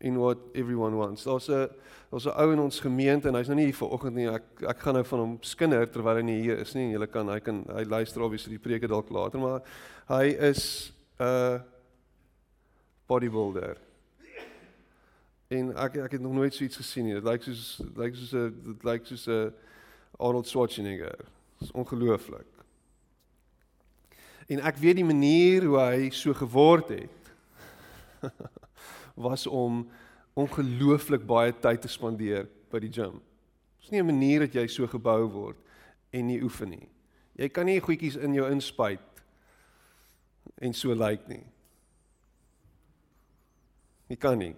in 0.00 0.18
what 0.18 0.38
everyone 0.54 0.96
wants. 0.96 1.24
Daar's 1.24 1.48
'n 1.48 1.68
daar's 2.10 2.26
'n 2.26 2.36
ou 2.36 2.52
in 2.52 2.58
ons 2.58 2.80
gemeente 2.80 3.28
en 3.28 3.34
hy's 3.34 3.48
nou 3.48 3.56
nie 3.56 3.64
hier 3.64 3.74
vanoggend 3.74 4.14
nie. 4.14 4.28
Ek 4.28 4.42
ek 4.68 4.78
gaan 4.78 4.94
nou 4.94 5.04
van 5.04 5.18
hom 5.18 5.38
skinder 5.40 5.86
terwyl 5.86 6.16
hy 6.16 6.22
nie 6.22 6.42
hier 6.42 6.58
is 6.58 6.74
nie. 6.74 6.92
Julle 6.92 7.06
kan 7.06 7.28
hy 7.28 7.40
kan 7.40 7.64
hy 7.68 7.84
luister 7.84 8.22
obviously 8.22 8.58
die 8.58 8.68
preke 8.68 8.88
dalk 8.88 9.10
later, 9.10 9.40
maar 9.40 9.62
hy 10.08 10.36
is 10.50 10.92
'n 11.18 11.24
uh, 11.24 11.60
bodybuilder. 13.06 13.78
En 15.48 15.76
ek 15.76 15.96
ek 15.96 16.12
het 16.12 16.20
nog 16.20 16.32
nooit 16.32 16.54
so 16.54 16.64
iets 16.64 16.76
gesien 16.76 17.04
nie. 17.04 17.14
Dit 17.14 17.24
lyk 17.24 17.42
soos 17.42 17.76
dit 17.76 17.96
lyk 17.96 18.14
soos 18.14 18.32
'n 18.32 18.62
dit 18.64 18.84
lyk 18.84 19.06
soos 19.06 19.26
'n 19.28 19.52
Arnold 20.18 20.48
Schwarzenegger. 20.48 21.16
Dit 21.58 21.60
is 21.60 21.72
ongelooflik. 21.72 22.61
En 24.46 24.60
ek 24.60 24.76
weet 24.76 24.96
die 24.96 25.04
manier 25.04 25.64
hoe 25.64 25.78
hy 25.78 26.10
so 26.10 26.34
geword 26.34 26.88
het. 26.88 27.22
was 29.14 29.46
om 29.46 29.90
ongelooflik 30.32 31.26
baie 31.26 31.52
tyd 31.60 31.82
te 31.82 31.88
spandeer 31.88 32.48
by 32.72 32.80
die 32.80 32.92
gym. 32.92 33.20
Dit 33.78 33.88
is 33.88 33.90
nie 33.90 34.00
'n 34.00 34.06
manier 34.06 34.40
dat 34.40 34.54
jy 34.54 34.66
so 34.66 34.86
gebou 34.86 35.28
word 35.28 35.56
en 36.10 36.26
nie 36.26 36.42
oefen 36.42 36.68
nie. 36.68 36.88
Jy 37.36 37.48
kan 37.48 37.66
nie 37.66 37.80
goedjies 37.80 38.16
in 38.16 38.34
jou 38.34 38.50
inspuit 38.50 39.00
en 40.58 40.72
so 40.72 40.88
lyk 40.88 40.98
like 40.98 41.28
nie. 41.28 41.46
Jy 44.08 44.16
kan 44.16 44.38
nie. 44.38 44.54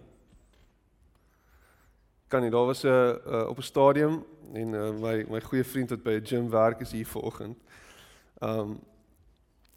Kan 2.29 2.43
nie. 2.43 2.51
Daar 2.51 2.67
was 2.67 2.85
'n 2.85 2.89
uh, 2.89 3.49
op 3.49 3.59
'n 3.59 3.63
stadium 3.63 4.25
en 4.53 4.75
uh, 4.75 4.91
my 4.91 5.25
my 5.29 5.41
goeie 5.41 5.65
vriend 5.65 5.91
wat 5.91 6.03
by 6.03 6.11
'n 6.11 6.27
gym 6.27 6.51
werk 6.51 6.81
is 6.81 6.93
hier 6.93 7.07
vanoggend. 7.07 7.59
Um 8.41 8.81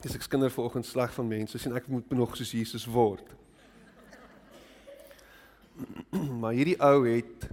dis 0.04 0.16
ek 0.16 0.26
skinder 0.26 0.54
vanoggend 0.54 0.86
sleg 0.86 1.14
van 1.16 1.30
mense 1.30 1.60
sien 1.60 1.76
ek 1.78 1.88
moet 1.90 2.10
nog 2.14 2.36
soos 2.38 2.54
Jesus 2.54 2.86
word. 2.86 3.36
maar 6.42 6.56
hierdie 6.58 6.78
ou 6.82 7.06
het 7.08 7.50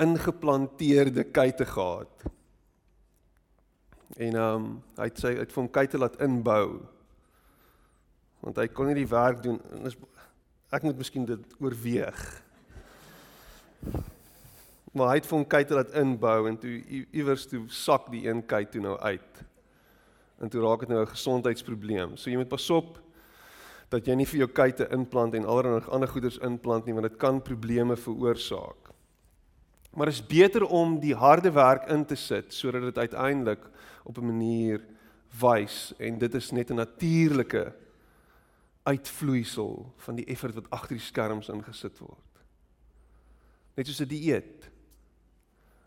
ingeplanteerde 0.00 1.24
kuite 1.24 1.66
gehad. 1.66 2.28
En 4.16 4.34
ehm 4.34 4.54
um, 4.54 4.70
hy 4.96 5.08
het 5.08 5.20
sy 5.20 5.34
uit 5.38 5.52
vir 5.52 5.60
hom 5.62 5.70
kuite 5.72 6.00
laat 6.00 6.16
inbou. 6.24 6.80
Want 8.40 8.60
hy 8.60 8.66
kon 8.72 8.88
nie 8.88 8.96
die 9.02 9.08
werk 9.08 9.42
doen 9.44 9.60
en 9.72 9.90
is, 9.90 9.96
ek 10.72 10.86
moet 10.86 10.98
miskien 11.00 11.26
dit 11.28 11.60
oorweeg. 11.60 12.22
Maar 14.92 15.12
hy 15.12 15.20
het 15.20 15.28
vir 15.28 15.38
hom 15.38 15.46
kuite 15.46 15.76
laat 15.76 15.94
inbou 16.00 16.38
en 16.48 16.58
toe 16.60 16.72
iewers 17.12 17.46
toe 17.50 17.62
sak 17.72 18.08
die 18.12 18.24
een 18.26 18.42
kuit 18.48 18.72
toe 18.72 18.82
nou 18.82 18.96
uit. 18.98 19.44
En 20.40 20.48
toe 20.48 20.62
raak 20.62 20.80
dit 20.80 20.88
nou 20.88 21.00
'n 21.02 21.14
gesondheidsprobleem. 21.14 22.16
So 22.16 22.30
jy 22.30 22.36
moet 22.36 22.48
pas 22.48 22.70
op 22.70 23.00
dat 23.88 24.06
jy 24.06 24.14
nie 24.14 24.26
vir 24.26 24.38
jou 24.38 24.48
kuite 24.48 24.88
inplant 24.94 25.34
en 25.34 25.44
allerlei 25.44 25.82
ander 25.90 26.08
goeders 26.08 26.38
inplant 26.38 26.86
nie 26.86 26.94
want 26.94 27.08
dit 27.08 27.18
kan 27.18 27.42
probleme 27.42 27.96
veroorsaak. 27.96 28.90
Maar 29.94 30.06
dit 30.06 30.14
is 30.14 30.26
beter 30.26 30.66
om 30.66 31.00
die 31.00 31.14
harde 31.14 31.50
werk 31.50 31.88
in 31.90 32.04
te 32.04 32.14
sit 32.14 32.54
sodat 32.54 32.82
dit 32.82 32.98
uiteindelik 32.98 33.62
op 34.04 34.18
'n 34.18 34.26
manier 34.26 34.80
wys 35.40 35.92
en 35.98 36.18
dit 36.18 36.34
is 36.34 36.50
net 36.50 36.70
'n 36.70 36.74
natuurlike 36.74 37.74
uitvloeisel 38.82 39.92
van 39.96 40.14
die 40.14 40.24
effort 40.24 40.54
wat 40.54 40.70
agter 40.70 40.96
die 40.96 41.04
skerms 41.04 41.48
ingesit 41.48 41.98
word. 41.98 42.44
Net 43.74 43.86
soos 43.86 44.00
'n 44.00 44.08
die 44.08 44.20
dieet. 44.20 44.70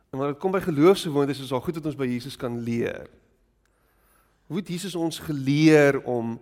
En 0.10 0.20
wanneer 0.20 0.34
dit 0.34 0.42
kom 0.42 0.52
by 0.52 0.60
geloofsgewoontes 0.60 1.40
is 1.40 1.50
daar 1.50 1.62
goed 1.62 1.76
wat 1.76 1.86
ons 1.86 1.96
by 1.96 2.06
Jesus 2.06 2.36
kan 2.38 2.60
leer. 2.60 3.10
Hoe 4.48 4.58
het 4.60 4.68
Jesus 4.68 4.96
ons 4.96 5.20
geleer 5.20 6.02
om 6.04 6.38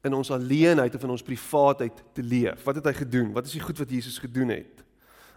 in 0.00 0.16
ons 0.16 0.30
alleenheid 0.32 0.94
of 0.94 1.02
in 1.04 1.12
ons 1.12 1.24
privaatheid 1.24 2.04
te 2.16 2.22
leef. 2.24 2.62
Wat 2.64 2.78
het 2.80 2.86
hy 2.88 2.94
gedoen? 3.02 3.32
Wat 3.36 3.48
is 3.48 3.56
die 3.56 3.64
goed 3.64 3.80
wat 3.82 3.92
Jesus 3.92 4.18
gedoen 4.22 4.54
het? 4.54 4.84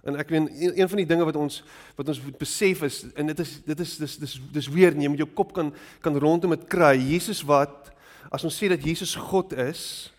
En 0.04 0.18
ek 0.20 0.32
weet 0.32 0.50
een 0.76 0.90
van 0.92 1.00
die 1.00 1.08
dinge 1.08 1.28
wat 1.28 1.38
ons 1.40 1.62
wat 1.96 2.10
ons 2.12 2.20
moet 2.24 2.40
besef 2.40 2.82
is 2.84 2.98
en 3.16 3.30
dit 3.32 3.40
is 3.40 3.54
dit 3.64 3.84
is 3.86 3.94
dis 4.02 4.16
dis 4.20 4.34
dis 4.56 4.68
weer 4.72 4.96
jy 5.00 5.12
met 5.12 5.22
jou 5.24 5.30
kop 5.32 5.54
kan 5.56 5.72
kan 6.04 6.20
rondom 6.20 6.56
dit 6.56 6.66
kry. 6.72 6.98
Jesus 7.00 7.44
wat 7.48 7.92
as 8.34 8.44
ons 8.44 8.56
sê 8.56 8.68
dat 8.72 8.84
Jesus 8.84 9.14
God 9.20 9.54
is, 9.60 10.12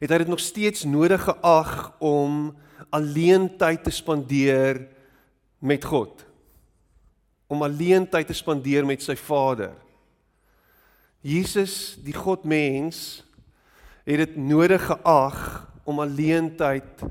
het 0.00 0.12
hy 0.12 0.20
dit 0.22 0.32
nog 0.32 0.40
steeds 0.40 0.86
nodig 0.88 1.24
geag 1.26 1.72
om 2.00 2.54
alleen 2.88 3.48
tyd 3.60 3.84
te 3.84 3.92
spandeer 3.92 4.84
met 5.60 5.84
God. 5.84 6.24
Om 7.50 7.64
alleen 7.66 8.06
tyd 8.08 8.30
te 8.30 8.36
spandeer 8.36 8.86
met 8.86 9.02
sy 9.04 9.16
Vader. 9.18 9.74
Jesus, 11.20 11.98
die 12.00 12.16
God 12.16 12.44
mens, 12.48 13.20
het 14.08 14.22
dit 14.22 14.36
nodig 14.40 14.82
geag 14.88 15.40
om 15.84 16.00
alleen 16.00 16.54
tyd 16.56 17.04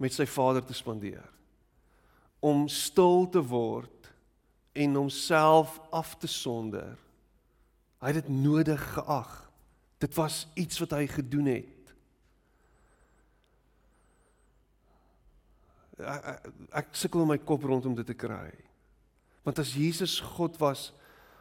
met 0.00 0.14
sy 0.14 0.26
Vader 0.26 0.64
te 0.64 0.74
spandeer. 0.74 1.26
Om 2.40 2.66
stil 2.72 3.28
te 3.30 3.42
word 3.44 4.10
en 4.72 4.96
homself 4.96 5.78
af 5.92 6.16
te 6.18 6.26
sonder. 6.30 6.96
Hy 8.00 8.12
het 8.12 8.22
dit 8.22 8.32
nodig 8.32 8.82
geag. 8.94 9.32
Dit 10.00 10.16
was 10.16 10.46
iets 10.58 10.80
wat 10.80 10.96
hy 10.96 11.04
gedoen 11.10 11.50
het. 11.52 11.94
Ek, 16.00 16.24
ek, 16.24 16.46
ek 16.80 16.94
sukkel 16.96 17.26
om 17.26 17.34
my 17.34 17.38
kop 17.44 17.66
rondom 17.68 17.94
dit 17.98 18.08
te 18.08 18.16
kry. 18.16 18.48
Want 19.44 19.60
as 19.60 19.74
Jesus 19.76 20.16
God 20.36 20.56
was, 20.60 20.88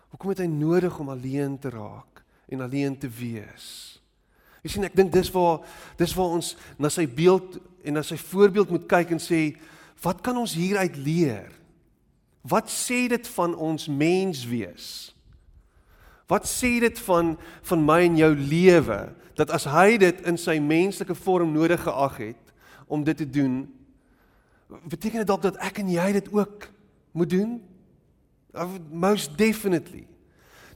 Hoekom 0.09 0.33
het 0.33 0.41
hy 0.41 0.49
nodig 0.49 0.95
om 0.99 1.11
alleen 1.13 1.57
te 1.61 1.69
raak 1.73 2.23
en 2.49 2.61
alleen 2.65 2.97
te 2.97 3.09
wees? 3.09 3.99
Jy 4.65 4.73
sien 4.73 4.87
ek 4.87 4.97
dink 4.97 5.13
dis 5.13 5.29
waar 5.31 5.61
dis 5.99 6.15
waar 6.17 6.35
ons 6.39 6.55
na 6.81 6.91
sy 6.91 7.05
beeld 7.07 7.59
en 7.85 7.95
na 7.95 8.03
sy 8.03 8.17
voorbeeld 8.19 8.73
moet 8.73 8.89
kyk 8.91 9.13
en 9.15 9.21
sê 9.23 9.53
wat 10.03 10.23
kan 10.25 10.37
ons 10.39 10.55
hieruit 10.57 10.97
leer? 10.99 11.53
Wat 12.41 12.71
sê 12.71 13.05
dit 13.11 13.31
van 13.35 13.55
ons 13.55 13.87
mens 13.91 14.43
wees? 14.47 14.89
Wat 16.29 16.45
sê 16.47 16.77
dit 16.83 17.01
van 17.07 17.33
van 17.69 17.85
my 17.85 18.01
en 18.07 18.19
jou 18.19 18.31
lewe 18.35 18.99
dat 19.39 19.51
as 19.55 19.65
hy 19.69 19.97
dit 20.01 20.25
in 20.27 20.37
sy 20.39 20.57
menslike 20.59 21.15
vorm 21.15 21.53
nodig 21.55 21.81
geag 21.85 22.17
het 22.19 22.53
om 22.91 23.05
dit 23.05 23.17
te 23.17 23.27
doen 23.29 23.61
beteken 24.69 25.23
dit 25.23 25.29
dalk 25.29 25.41
dat 25.47 25.57
ek 25.65 25.79
en 25.81 25.89
jy 25.89 26.11
dit 26.19 26.27
ook 26.33 26.67
moet 27.17 27.31
doen? 27.31 27.57
Most 28.91 29.37
definitely. 29.37 30.07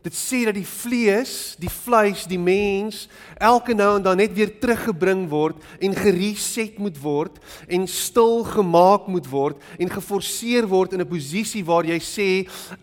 Dit 0.04 0.16
sê 0.20 0.42
dat 0.44 0.58
die 0.58 0.68
vlees, 0.68 1.56
die 1.56 1.72
vleis, 1.72 2.26
die 2.28 2.40
mens 2.40 3.06
elke 3.40 3.72
nou 3.72 3.94
en 3.96 4.04
dan 4.04 4.20
net 4.20 4.34
weer 4.36 4.52
teruggebring 4.60 5.24
word 5.32 5.62
en 5.80 5.96
gereset 5.96 6.76
moet 6.76 6.98
word 7.00 7.40
en 7.72 7.88
stil 7.88 8.44
gemaak 8.50 9.08
moet 9.08 9.30
word 9.32 9.64
en 9.80 9.94
geforseer 9.94 10.68
word 10.68 10.94
in 10.94 11.02
'n 11.02 11.08
posisie 11.08 11.64
waar 11.64 11.88
jy 11.88 12.00
sê 12.04 12.30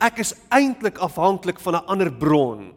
ek 0.00 0.20
is 0.24 0.32
eintlik 0.48 0.96
afhanklik 0.96 1.60
van 1.60 1.74
'n 1.76 1.86
ander 1.86 2.10
bron. 2.10 2.72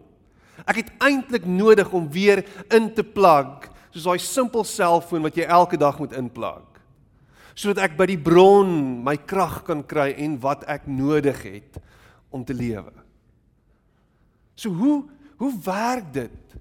Ek 0.68 0.76
het 0.76 0.92
eintlik 1.00 1.46
nodig 1.46 1.94
om 1.94 2.12
weer 2.12 2.44
in 2.70 2.94
te 2.94 3.04
plug, 3.04 3.72
soos 3.92 4.04
daai 4.04 4.20
simpel 4.20 4.64
selfoon 4.64 5.24
wat 5.24 5.36
jy 5.36 5.44
elke 5.48 5.78
dag 5.78 6.00
moet 6.00 6.14
inplug 6.14 6.74
sodat 7.56 7.84
ek 7.86 7.98
by 7.98 8.08
die 8.10 8.18
bron 8.18 9.04
my 9.06 9.16
krag 9.30 9.64
kan 9.68 9.84
kry 9.84 10.14
en 10.18 10.40
wat 10.42 10.64
ek 10.68 10.88
nodig 10.90 11.44
het 11.44 11.78
om 12.34 12.44
te 12.46 12.56
lewe. 12.58 12.92
So 14.56 14.74
hoe 14.74 15.04
hoe 15.38 15.54
werk 15.66 16.12
dit 16.14 16.58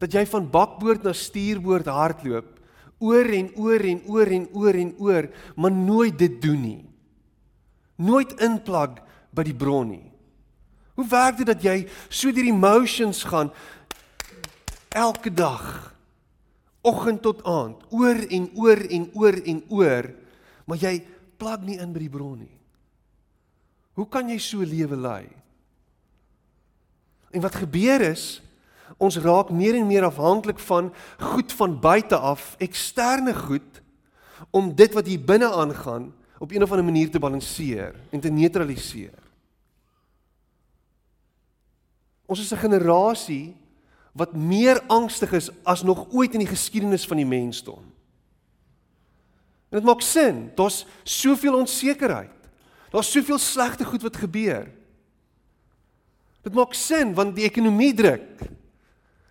dat 0.00 0.12
jy 0.12 0.24
van 0.26 0.48
bakboord 0.50 1.04
na 1.06 1.12
stuurboord 1.14 1.86
hardloop 1.86 2.56
Oor 2.98 3.28
en 3.28 3.50
oor 3.60 3.82
en 3.84 4.00
oor 4.08 4.30
en 4.32 4.46
oor 4.56 4.74
en 4.80 4.92
oor, 4.98 5.28
maar 5.54 5.72
nooit 5.72 6.18
dit 6.18 6.40
doen 6.42 6.60
nie. 6.60 6.84
Nooit 8.00 8.32
inplug 8.40 9.02
by 9.36 9.44
die 9.44 9.56
bron 9.56 9.90
nie. 9.90 10.06
Hoe 10.96 11.04
werk 11.10 11.42
dit 11.42 11.48
dat 11.48 11.64
jy 11.64 11.82
so 12.08 12.32
deur 12.32 12.48
die 12.48 12.56
motions 12.56 13.20
gaan 13.28 13.52
elke 14.96 15.28
dag 15.28 15.92
oggend 16.86 17.20
tot 17.20 17.42
aand 17.44 17.82
oor 17.92 18.16
en 18.32 18.48
oor 18.56 18.80
en 18.80 19.04
oor 19.12 19.36
en 19.44 19.58
oor 19.68 20.08
maar 20.64 20.80
jy 20.80 20.94
plug 21.36 21.66
nie 21.66 21.76
in 21.82 21.92
by 21.92 22.00
die 22.00 22.10
bron 22.10 22.38
nie. 22.40 22.55
Hoe 23.96 24.04
kan 24.08 24.28
jy 24.28 24.36
so 24.42 24.60
lewe 24.60 24.96
lei? 24.96 25.24
En 27.32 27.40
wat 27.44 27.56
gebeur 27.64 28.04
is 28.12 28.42
ons 29.02 29.16
raak 29.18 29.50
meer 29.50 29.74
en 29.74 29.88
meer 29.88 30.04
afhanklik 30.06 30.60
van 30.68 30.92
goed 31.18 31.52
van 31.52 31.80
buite 31.80 32.16
af, 32.16 32.54
eksterne 32.62 33.34
goed 33.34 33.82
om 34.54 34.70
dit 34.76 34.92
wat 34.94 35.08
hier 35.08 35.20
binne 35.20 35.48
aangaan 35.48 36.12
op 36.38 36.52
een 36.52 36.62
of 36.62 36.70
ander 36.70 36.84
manier 36.84 37.10
te 37.10 37.18
balanseer 37.18 37.96
en 38.12 38.20
te 38.20 38.30
neutraliseer. 38.30 39.16
Ons 42.26 42.40
is 42.40 42.52
'n 42.52 42.62
generasie 42.68 43.56
wat 44.12 44.32
meer 44.32 44.80
angstig 44.86 45.32
is 45.32 45.50
as 45.62 45.82
nog 45.82 46.06
ooit 46.12 46.32
in 46.32 46.44
die 46.44 46.52
geskiedenis 46.52 47.06
van 47.06 47.16
die 47.16 47.26
mensdom. 47.26 47.84
En 49.68 49.78
dit 49.78 49.84
maak 49.84 50.00
sin. 50.00 50.52
Daar's 50.54 50.86
soveel 51.02 51.58
onsekerheid. 51.58 52.30
Daar's 52.96 53.12
soveel 53.12 53.38
slegte 53.38 53.84
goed 53.84 54.02
wat 54.06 54.16
gebeur. 54.16 54.70
Dit 56.46 56.54
maak 56.56 56.72
sin 56.78 57.12
want 57.14 57.34
die 57.36 57.44
ekonomie 57.44 57.92
druk. 57.94 58.46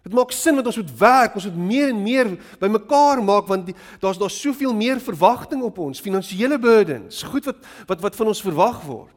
Dit 0.06 0.14
maak 0.14 0.36
sin 0.36 0.54
want 0.60 0.70
ons 0.70 0.78
moet 0.78 0.92
werk, 1.00 1.38
ons 1.40 1.48
moet 1.50 1.58
meer 1.72 1.90
en 1.90 2.04
meer 2.04 2.30
bymekaar 2.62 3.24
maak 3.26 3.50
want 3.50 3.72
daar's 4.04 4.22
daar's 4.22 4.38
soveel 4.38 4.76
meer 4.78 5.02
verwagting 5.02 5.64
op 5.66 5.82
ons, 5.82 6.04
finansiële 6.04 6.60
burdens, 6.62 7.24
goed 7.26 7.50
wat 7.50 7.66
wat 7.90 8.06
wat 8.06 8.22
van 8.22 8.30
ons 8.36 8.46
verwag 8.46 8.84
word. 8.86 9.12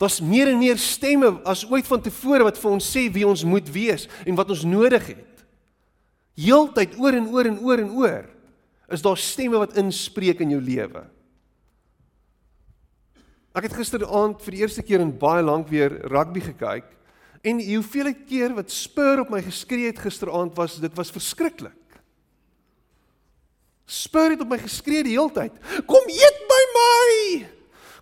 Daar's 0.00 0.22
meer 0.24 0.54
en 0.54 0.58
meer 0.58 0.80
stemme 0.80 1.34
as 1.44 1.66
ooit 1.68 1.86
vantevore 1.86 2.48
wat 2.48 2.56
vir 2.58 2.72
ons 2.72 2.92
sê 2.96 3.10
wie 3.12 3.28
ons 3.28 3.44
moet 3.44 3.68
wees 3.74 4.08
en 4.24 4.40
wat 4.40 4.56
ons 4.56 4.64
nodig 4.64 5.04
het. 5.12 5.44
Heeltyd 6.40 6.96
oor 6.96 7.20
en 7.20 7.28
oor 7.28 7.50
en 7.52 7.60
oor 7.60 7.84
en 7.84 7.96
oor 8.00 8.30
is 8.92 9.04
daar 9.04 9.20
stemme 9.20 9.60
wat 9.60 9.76
inspreek 9.76 10.40
in 10.40 10.56
jou 10.56 10.64
lewe. 10.64 11.10
Ek 13.52 13.66
het 13.68 13.76
gisteraand 13.76 14.40
vir 14.40 14.54
die 14.54 14.62
eerste 14.64 14.82
keer 14.84 15.02
in 15.04 15.12
baie 15.20 15.42
lank 15.44 15.68
weer 15.68 15.92
rugby 16.08 16.40
gekyk 16.40 16.88
en 17.44 17.58
die 17.58 17.74
hoeveelheid 17.74 18.22
keer 18.28 18.54
wat 18.56 18.72
Spur 18.72 19.20
op 19.24 19.32
my 19.32 19.42
geskree 19.44 19.90
het 19.90 20.00
gisteraand 20.00 20.54
was 20.56 20.78
dit 20.80 20.94
was 20.96 21.12
verskriklik. 21.12 21.76
Spur 23.84 24.32
het 24.32 24.40
op 24.40 24.48
my 24.48 24.56
geskree 24.62 25.02
die 25.04 25.18
heeltyd. 25.18 25.52
Kom 25.90 26.08
eet 26.08 26.38
by 26.48 26.60
my. 26.76 27.08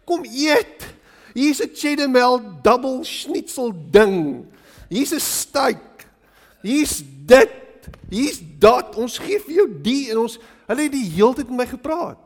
Kom 0.06 0.26
eet. 0.28 0.86
Hier's 1.34 1.62
'n 1.62 1.74
cheddar 1.74 2.10
melt 2.10 2.62
double 2.62 3.04
schnitzel 3.04 3.72
ding. 3.90 4.46
Hier's 4.88 5.12
'n 5.12 5.20
steak. 5.20 6.06
Hier's 6.62 7.02
dit. 7.26 7.50
Hier's 8.08 8.40
dat. 8.58 8.94
Ons 8.96 9.18
gee 9.18 9.40
vir 9.40 9.54
jou 9.54 9.68
die 9.82 10.10
en 10.10 10.18
ons 10.18 10.38
hulle 10.66 10.82
het 10.82 10.92
die 10.92 11.10
hele 11.10 11.34
tyd 11.34 11.48
met 11.48 11.56
my 11.56 11.66
gepraat. 11.66 12.18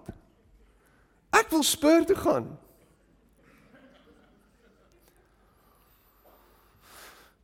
Ek 1.32 1.50
wil 1.50 1.62
spur 1.62 2.04
toe 2.04 2.16
gaan. 2.16 2.58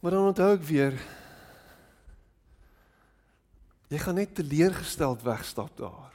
Maar 0.00 0.16
dan 0.16 0.30
onthou 0.33 0.50
ek 0.57 0.64
weer 0.64 0.97
jy 3.91 3.99
gaan 3.99 4.21
net 4.21 4.34
teleurgesteld 4.39 5.23
wegstap 5.26 5.73
daar. 5.76 6.13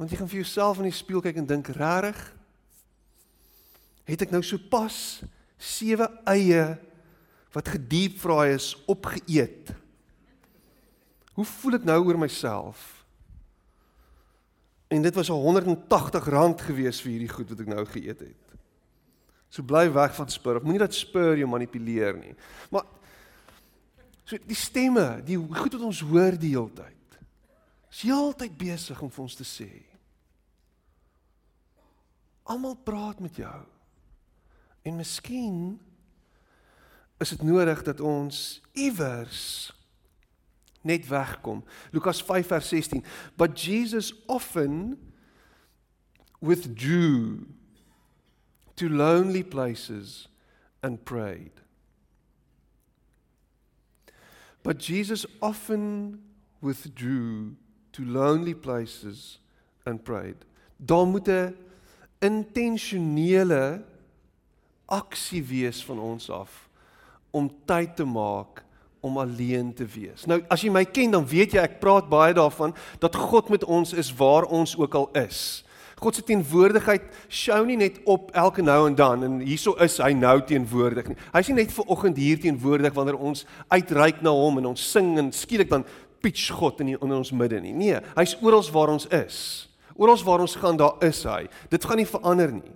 Want 0.00 0.10
jy 0.10 0.16
gaan 0.16 0.30
vir 0.32 0.40
jouself 0.40 0.80
in 0.80 0.88
die 0.88 0.96
spieël 0.96 1.20
kyk 1.20 1.36
en 1.36 1.46
dink, 1.46 1.68
"Regtig? 1.76 2.22
het 4.08 4.24
ek 4.26 4.32
nou 4.34 4.42
so 4.44 4.58
pas 4.58 4.96
sewe 5.62 6.08
eie 6.30 6.64
wat 7.54 7.70
gediep 7.74 8.18
vraai 8.22 8.54
is 8.56 8.72
opgeëet. 8.90 9.72
Hoe 11.36 11.46
voel 11.48 11.78
ek 11.78 11.86
nou 11.88 11.98
oor 12.08 12.18
myself? 12.20 12.80
En 14.92 15.04
dit 15.04 15.16
was 15.16 15.30
180 15.32 16.28
rand 16.32 16.64
gewees 16.66 17.00
vir 17.00 17.14
hierdie 17.14 17.32
goed 17.32 17.52
wat 17.52 17.62
ek 17.64 17.70
nou 17.70 17.84
geëet 17.88 18.24
het. 18.26 18.41
So 19.52 19.60
bly 19.62 19.84
weg 19.92 20.14
van 20.16 20.30
spur. 20.32 20.62
Moenie 20.64 20.80
dat 20.80 20.96
spur 20.96 21.36
jou 21.36 21.48
manipuleer 21.50 22.16
nie. 22.16 22.32
Maar 22.72 22.86
so 24.24 24.40
die 24.48 24.56
stemme, 24.56 25.20
die 25.26 25.36
goed 25.36 25.76
wat 25.76 25.84
ons 25.84 26.00
hoor 26.08 26.38
die 26.40 26.54
hele 26.54 26.72
tyd. 26.72 27.18
Is 27.92 28.06
heeltyd 28.08 28.56
besig 28.56 29.02
om 29.04 29.12
vir 29.12 29.26
ons 29.26 29.36
te 29.36 29.44
sê. 29.44 29.68
Almal 32.48 32.78
praat 32.80 33.20
met 33.20 33.36
jou. 33.36 33.58
En 34.88 34.96
miskien 34.96 35.76
is 37.22 37.36
dit 37.36 37.44
nodig 37.46 37.84
dat 37.86 38.00
ons 38.00 38.62
iewers 38.72 39.68
net 40.82 41.04
wegkom. 41.06 41.60
Lukas 41.92 42.24
5 42.24 42.48
vers 42.56 42.72
16. 42.72 43.04
But 43.36 43.60
Jesus 43.60 44.14
often 44.26 44.96
withdrew 46.40 47.44
to 48.76 48.88
lonely 48.88 49.42
places 49.42 50.28
and 50.82 51.04
prayed. 51.04 51.52
But 54.62 54.78
Jesus 54.78 55.26
often 55.40 56.22
withdrew 56.60 57.56
to 57.92 58.04
lonely 58.04 58.54
places 58.54 59.38
and 59.84 60.02
prayed. 60.04 60.36
Daar 60.76 61.06
moet 61.06 61.28
'n 61.28 61.56
intentionele 62.18 63.82
aksie 64.86 65.44
wees 65.44 65.84
van 65.84 65.98
ons 65.98 66.30
af 66.30 66.68
om 67.30 67.50
tyd 67.64 67.96
te 67.96 68.04
maak 68.04 68.64
om 69.00 69.18
alleen 69.18 69.74
te 69.74 69.84
wees. 69.84 70.24
Nou 70.24 70.42
as 70.48 70.62
jy 70.62 70.70
my 70.70 70.84
ken 70.84 71.10
dan 71.10 71.26
weet 71.26 71.52
jy 71.52 71.62
ek 71.64 71.80
praat 71.80 72.08
baie 72.08 72.34
daarvan 72.34 72.74
dat 73.02 73.16
God 73.16 73.48
met 73.48 73.64
ons 73.64 73.92
is 73.92 74.12
waar 74.14 74.44
ons 74.44 74.76
ook 74.76 74.94
al 74.94 75.08
is. 75.18 75.64
God 76.02 76.18
se 76.18 76.24
teenwoordigheid 76.26 77.04
sjou 77.30 77.60
nie 77.68 77.78
net 77.78 78.00
op 78.10 78.32
elke 78.34 78.62
nou 78.64 78.80
en 78.88 78.96
dan 78.98 79.22
en 79.26 79.40
hieso 79.46 79.76
is 79.84 80.00
hy 80.02 80.10
nou 80.18 80.34
teenwoordig 80.46 81.12
nie. 81.12 81.18
Hy's 81.34 81.50
nie 81.50 81.60
net 81.60 81.74
ver 81.74 81.90
oggend 81.94 82.18
hier 82.18 82.40
teenwoordig 82.42 82.94
wanneer 82.96 83.20
ons 83.20 83.44
uitreik 83.70 84.22
na 84.24 84.34
hom 84.34 84.58
en 84.58 84.72
ons 84.72 84.86
sing 84.92 85.14
en 85.20 85.30
skielik 85.36 85.70
dan 85.70 85.86
pitch 86.22 86.50
God 86.54 86.80
in 86.82 86.92
die, 86.92 86.98
in 86.98 87.14
ons 87.14 87.32
midde 87.34 87.60
nie. 87.62 87.74
Nee, 87.74 88.00
hy's 88.16 88.34
oral 88.42 88.64
waar 88.74 88.94
ons 88.94 89.06
is. 89.14 89.38
Oral 89.98 90.20
waar 90.26 90.42
ons 90.42 90.56
gaan, 90.58 90.78
daar 90.80 90.98
is 91.04 91.22
hy. 91.28 91.44
Dit 91.70 91.84
gaan 91.86 92.00
nie 92.00 92.08
verander 92.08 92.54
nie. 92.54 92.74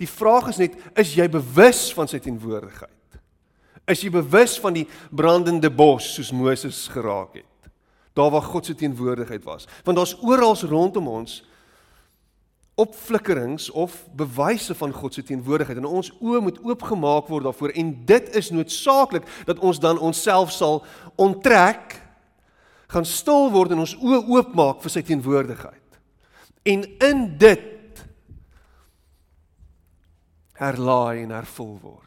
Die 0.00 0.08
vraag 0.08 0.48
is 0.52 0.60
net, 0.60 0.78
is 1.00 1.12
jy 1.16 1.26
bewus 1.28 1.88
van 1.96 2.08
sy 2.08 2.20
teenwoordigheid? 2.24 3.20
Is 3.90 4.04
jy 4.04 4.12
bewus 4.14 4.54
van 4.62 4.76
die 4.76 4.86
brandende 5.10 5.68
bos 5.72 6.14
soos 6.14 6.30
Moses 6.32 6.86
geraak 6.92 7.40
het? 7.40 7.70
Daar 8.16 8.30
waar 8.32 8.46
God 8.46 8.66
se 8.66 8.74
teenwoordigheid 8.78 9.44
was. 9.44 9.66
Want 9.84 9.98
daar's 9.98 10.16
oral 10.22 10.56
rondom 10.70 11.08
ons 11.10 11.40
opflikkerings 12.80 13.68
of 13.70 13.94
bewyse 14.16 14.74
van 14.74 14.92
God 14.96 15.14
se 15.14 15.24
teenwoordigheid 15.26 15.78
en 15.80 15.88
ons 15.88 16.12
oë 16.18 16.40
moet 16.44 16.60
oopgemaak 16.64 17.28
word 17.28 17.48
daarvoor 17.48 17.74
en 17.76 17.92
dit 18.08 18.30
is 18.40 18.50
noodsaaklik 18.54 19.26
dat 19.48 19.60
ons 19.60 19.80
dan 19.82 20.00
onsself 20.00 20.52
sal 20.54 20.80
onttrek 21.20 21.98
gaan 22.90 23.06
stil 23.06 23.50
word 23.54 23.74
en 23.74 23.84
ons 23.84 23.96
oë 24.00 24.22
oopmaak 24.34 24.80
vir 24.82 24.92
sy 24.92 25.02
teenwoordigheid. 25.06 25.98
En 26.66 26.84
in 27.06 27.24
dit 27.40 28.02
herlaai 30.60 31.22
en 31.22 31.34
hervul 31.38 31.76
word. 31.80 32.06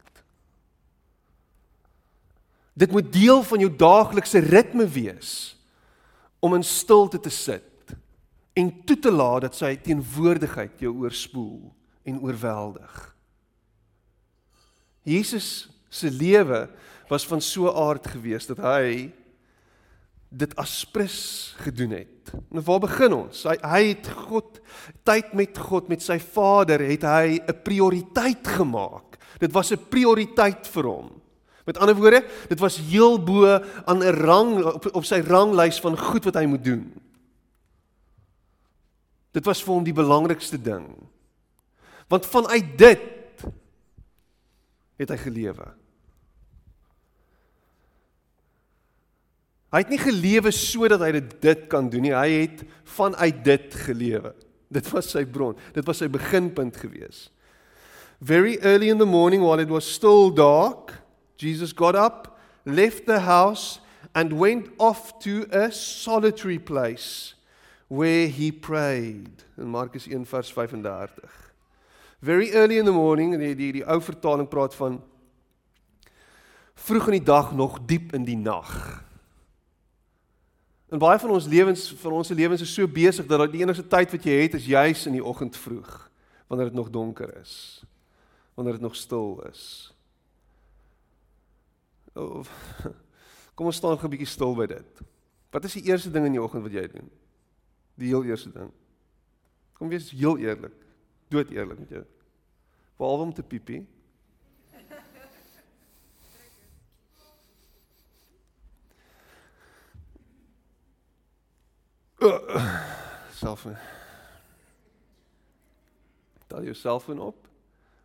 Dit 2.74 2.92
moet 2.92 3.10
deel 3.14 3.44
van 3.46 3.62
jou 3.62 3.70
daaglikse 3.70 4.42
ritme 4.46 4.86
wees 4.90 5.54
om 6.44 6.58
in 6.58 6.66
stilte 6.66 7.22
te 7.22 7.32
sit 7.32 7.73
en 8.54 8.84
toe 8.86 9.00
te 9.00 9.12
laat 9.12 9.42
dat 9.42 9.56
sy 9.58 9.76
teenwoordigheid 9.82 10.80
jou 10.80 10.94
oorspoel 11.06 11.74
en 12.04 12.22
oorweldig. 12.22 13.16
Jesus 15.04 15.70
se 15.90 16.12
lewe 16.12 16.70
was 17.10 17.26
van 17.28 17.42
so 17.42 17.72
aard 17.72 18.08
geweest 18.08 18.54
dat 18.54 18.62
hy 18.64 19.12
dit 20.34 20.56
aspres 20.58 21.54
gedoen 21.62 21.92
het. 22.00 22.32
Nou 22.50 22.64
waar 22.66 22.82
begin 22.82 23.14
ons? 23.14 23.44
Hy 23.46 23.58
hy 23.62 23.82
het 23.92 24.08
God 24.26 24.58
tyd 25.06 25.34
met 25.38 25.58
God 25.58 25.92
met 25.92 26.02
sy 26.02 26.18
Vader 26.18 26.82
het 26.82 27.06
hy 27.06 27.38
'n 27.38 27.62
prioriteit 27.64 28.48
gemaak. 28.48 29.20
Dit 29.40 29.52
was 29.52 29.72
'n 29.72 29.90
prioriteit 29.90 30.68
vir 30.68 30.84
hom. 30.84 31.12
Met 31.66 31.78
ander 31.78 31.96
woorde, 31.96 32.26
dit 32.50 32.60
was 32.60 32.78
heel 32.78 33.24
bo 33.24 33.46
aan 33.86 34.04
'n 34.04 34.16
rang 34.26 34.64
op, 34.64 34.96
op 34.96 35.06
sy 35.06 35.22
ranglys 35.22 35.80
van 35.80 35.98
goed 35.98 36.24
wat 36.24 36.36
hy 36.36 36.46
moet 36.46 36.64
doen. 36.64 36.92
Dit 39.34 39.48
was 39.50 39.64
vir 39.66 39.74
hom 39.74 39.86
die 39.86 39.96
belangrikste 39.96 40.60
ding. 40.62 40.92
Want 42.12 42.30
vanuit 42.30 42.76
dit 42.78 43.10
het 45.02 45.10
hy 45.10 45.18
gelewe. 45.18 45.66
Hy 49.74 49.82
het 49.82 49.90
nie 49.90 50.02
gelewe 50.02 50.52
sodat 50.54 51.02
hy 51.02 51.16
dit 51.16 51.32
dit 51.42 51.64
kan 51.72 51.88
doen 51.90 52.06
nie. 52.06 52.14
Hy 52.14 52.44
het 52.46 52.62
vanuit 52.94 53.40
dit 53.46 53.78
gelewe. 53.88 54.36
Dit 54.74 54.90
was 54.94 55.10
sy 55.16 55.24
bron. 55.26 55.58
Dit 55.74 55.88
was 55.90 56.04
sy 56.04 56.10
beginpunt 56.14 56.78
gewees. 56.78 57.32
Very 58.22 58.60
early 58.62 58.90
in 58.94 59.02
the 59.02 59.10
morning 59.10 59.42
while 59.42 59.60
it 59.60 59.70
was 59.74 59.90
still 59.90 60.30
dark, 60.30 60.94
Jesus 61.38 61.74
got 61.74 61.96
up, 61.96 62.38
left 62.66 63.06
the 63.10 63.20
house 63.26 63.82
and 64.14 64.38
went 64.38 64.70
off 64.78 65.18
to 65.20 65.48
a 65.52 65.72
solitary 65.72 66.60
place 66.60 67.34
where 67.88 68.28
he 68.28 68.52
prayed. 68.52 69.44
In 69.58 69.68
Markus 69.68 70.08
1 70.08 70.26
vers 70.26 70.52
35. 70.52 71.54
Very 72.20 72.52
early 72.52 72.78
in 72.78 72.86
the 72.86 72.92
morning, 72.92 73.38
die 73.38 73.56
die 73.56 73.72
die 73.72 73.86
ou 73.86 74.00
vertaling 74.02 74.48
praat 74.48 74.76
van 74.76 75.02
vroeg 76.74 77.10
in 77.12 77.18
die 77.20 77.28
dag 77.28 77.52
nog 77.56 77.80
diep 77.86 78.14
in 78.14 78.24
die 78.24 78.38
nag. 78.38 79.04
En 80.94 81.02
baie 81.02 81.20
van 81.20 81.34
ons 81.34 81.48
lewens 81.50 81.88
van 81.98 82.12
ons 82.12 82.30
lewens 82.30 82.62
is 82.62 82.74
so 82.74 82.88
besig 82.88 83.26
dat 83.26 83.52
die 83.52 83.64
enigste 83.64 83.88
tyd 83.88 84.12
wat 84.14 84.26
jy 84.30 84.36
het 84.44 84.58
is 84.60 84.70
juis 84.70 85.06
in 85.10 85.18
die 85.18 85.26
oggend 85.26 85.58
vroeg 85.58 86.10
wanneer 86.48 86.70
dit 86.70 86.78
nog 86.78 86.92
donker 86.94 87.32
is. 87.40 87.84
Wanneer 88.54 88.78
dit 88.78 88.86
nog 88.86 88.96
stil 88.96 89.42
is. 89.50 89.94
Of, 92.14 92.52
kom 93.56 93.66
ons 93.66 93.76
staan 93.76 93.98
'n 93.98 94.10
bietjie 94.10 94.30
stil 94.30 94.54
by 94.56 94.68
dit. 94.70 95.02
Wat 95.50 95.66
is 95.66 95.74
die 95.74 95.90
eerste 95.90 96.12
ding 96.12 96.26
in 96.26 96.38
die 96.38 96.42
oggend 96.42 96.64
wat 96.64 96.72
jy 96.72 96.88
doen? 96.88 97.10
Die 98.00 98.08
heel 98.08 98.24
eerste 98.26 98.52
ding. 98.52 98.72
Kom 99.74 99.90
wees 99.90 100.12
heel 100.12 100.38
eerlik. 100.38 100.76
Dood 101.28 101.50
eerlik 101.50 101.80
met 101.80 101.90
jou. 101.90 102.06
Behalwe 102.98 103.24
om 103.24 103.34
te 103.34 103.44
piepie. 103.44 103.88
selfoon. 113.44 113.76
Tel 116.48 116.64
jou 116.64 116.76
selfoon 116.76 117.20
op. 117.20 117.48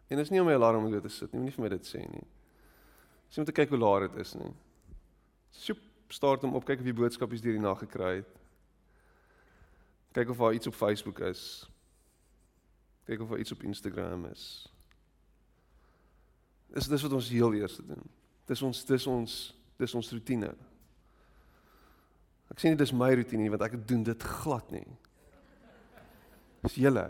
En 0.09 0.16
dit 0.16 0.24
is 0.24 0.31
nie 0.33 0.40
om 0.40 0.46
my 0.48 0.57
alarm 0.57 0.85
om 0.85 1.01
te 1.01 1.09
sit 1.12 1.33
nie, 1.33 1.40
moenie 1.42 1.55
vir 1.55 1.64
my 1.66 1.70
dit 1.74 1.87
sê 1.87 2.01
nie. 2.01 2.24
Dis 3.29 3.38
om 3.38 3.44
te 3.44 3.53
kyk 3.53 3.74
hoe 3.74 3.81
laat 3.81 4.09
dit 4.09 4.16
is 4.24 4.33
nie. 4.40 4.53
Sjoep, 5.53 5.83
start 6.12 6.46
hom 6.46 6.57
op, 6.57 6.64
kyk 6.64 6.81
of 6.81 6.88
jy 6.88 6.96
boodskapies 6.96 7.44
deur 7.44 7.59
die 7.59 7.62
nag 7.62 7.83
gekry 7.85 8.14
het. 8.22 8.31
Kyk 10.18 10.31
of 10.31 10.37
daar 10.37 10.52
iets 10.52 10.66
op 10.66 10.74
Facebook 10.74 11.18
is. 11.18 11.70
Kyk 13.04 13.20
of 13.20 13.28
daar 13.28 13.38
iets 13.38 13.52
op 13.52 13.62
Instagram 13.62 14.24
is. 14.24 14.72
Dis 16.66 16.88
dis 16.90 17.02
wat 17.02 17.12
ons 17.12 17.28
heel 17.28 17.54
eers 17.54 17.76
doen. 17.76 18.02
Dis 18.50 18.62
ons 18.62 18.81
dis 18.85 19.07
ons 19.07 19.35
dis 19.78 19.94
ons 19.94 20.11
rotine. 20.11 20.48
Ek 22.50 22.59
sê 22.59 22.72
nie 22.72 22.81
dis 22.81 22.90
my 22.90 23.12
rotine 23.14 23.44
nie 23.44 23.52
want 23.52 23.62
ek 23.68 23.76
doen 23.87 24.02
dit 24.09 24.24
glad 24.42 24.72
nie. 24.74 24.88
Dis 26.66 26.81
julle. 26.83 27.04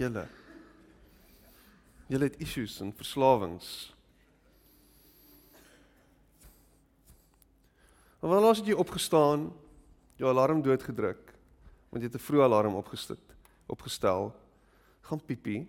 Julle. 0.00 0.24
Julle 2.08 2.30
het 2.30 2.40
issues 2.40 2.78
en 2.80 2.94
verslawings. 2.96 3.68
Maar 8.22 8.32
wanneer 8.32 8.48
laas 8.48 8.64
het 8.64 8.72
jy 8.72 8.80
opgestaan, 8.80 9.50
jou 10.16 10.32
alarm 10.32 10.64
doodgedruk, 10.64 11.31
want 11.92 12.02
jy 12.02 12.08
het 12.08 12.16
'n 12.16 12.24
vroeë 12.24 12.44
alarm 12.44 12.74
opgestit, 12.74 13.36
opgestel, 13.68 14.32
gaan 15.02 15.20
piepie 15.20 15.68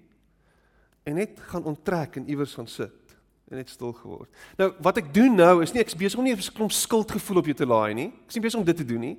en 1.04 1.16
net 1.16 1.40
gaan 1.52 1.64
onttrek 1.64 2.16
en 2.16 2.30
iewers 2.30 2.54
gaan 2.54 2.68
sit 2.68 3.16
en 3.52 3.58
net 3.58 3.70
stil 3.70 3.94
geword. 3.94 4.30
Nou 4.58 4.72
wat 4.80 4.98
ek 4.98 5.14
doen 5.14 5.36
nou 5.36 5.62
is 5.62 5.74
nie 5.74 5.82
ek's 5.84 5.96
besig 5.96 6.18
om 6.18 6.24
nie 6.24 6.34
'n 6.34 6.54
klomp 6.56 6.72
skuldgevoel 6.72 7.38
op 7.38 7.46
jou 7.46 7.56
te 7.56 7.66
laai 7.66 7.94
nie. 7.94 8.14
Ek's 8.26 8.36
nie 8.36 8.42
besig 8.42 8.60
om 8.60 8.66
dit 8.66 8.78
te 8.78 8.86
doen 8.86 9.00
nie. 9.00 9.18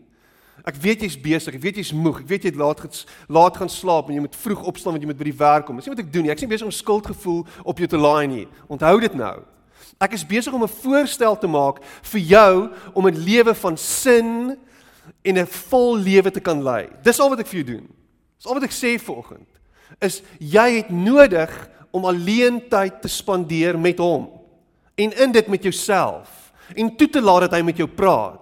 Ek 0.64 0.76
weet 0.76 1.00
jy's 1.00 1.20
besig, 1.20 1.54
ek 1.54 1.60
weet 1.60 1.76
jy's 1.76 1.92
moeg, 1.92 2.20
ek 2.20 2.28
weet 2.28 2.42
jy 2.42 2.50
het 2.50 2.58
laat 2.58 3.06
laat 3.28 3.56
gaan 3.56 3.68
slaap 3.68 4.08
en 4.08 4.14
jy 4.14 4.20
moet 4.20 4.36
vroeg 4.36 4.62
opstaan 4.62 4.92
want 4.92 5.02
jy 5.02 5.08
moet 5.08 5.18
by 5.18 5.24
die 5.24 5.38
werk 5.38 5.66
kom. 5.66 5.76
Dis 5.76 5.86
nie 5.86 5.94
wat 5.94 6.04
ek 6.04 6.12
doen 6.12 6.22
nie. 6.22 6.30
Ek's 6.30 6.42
nie 6.42 6.48
besig 6.48 6.66
om 6.66 6.72
skuldgevoel 6.72 7.46
op 7.64 7.78
jou 7.78 7.88
te 7.88 7.98
laai 7.98 8.26
nie. 8.26 8.48
Onthou 8.68 9.00
dit 9.00 9.14
nou. 9.14 9.42
Ek 10.00 10.12
is 10.12 10.26
besig 10.26 10.52
om 10.52 10.62
'n 10.62 10.68
voorstel 10.68 11.36
te 11.36 11.46
maak 11.46 11.82
vir 12.02 12.20
jou 12.20 12.70
om 12.94 13.06
'n 13.06 13.24
lewe 13.24 13.54
van 13.54 13.76
sin 13.76 14.56
en 15.24 15.38
'n 15.38 15.46
vol 15.46 15.96
lewe 15.96 16.30
te 16.30 16.40
kan 16.40 16.62
lei. 16.62 16.88
Dis 17.02 17.20
al 17.20 17.30
wat 17.30 17.40
ek 17.40 17.46
vir 17.46 17.64
jou 17.64 17.76
doen. 17.76 17.88
Dis 18.36 18.46
al 18.46 18.54
wat 18.54 18.62
ek 18.62 18.72
sê 18.72 18.98
vanoggend. 19.00 19.48
Is 20.00 20.22
jy 20.38 20.76
het 20.76 20.90
nodig 20.90 21.50
om 21.90 22.04
alleen 22.04 22.68
tyd 22.68 23.00
te 23.00 23.08
spandeer 23.08 23.78
met 23.78 23.98
hom 23.98 24.28
en 24.94 25.12
in 25.16 25.32
dit 25.32 25.46
met 25.46 25.62
jouself 25.62 26.52
en 26.74 26.96
toe 26.96 27.08
te 27.08 27.22
laat 27.22 27.40
dat 27.40 27.52
hy 27.52 27.62
met 27.62 27.76
jou 27.76 27.88
praat. 27.88 28.40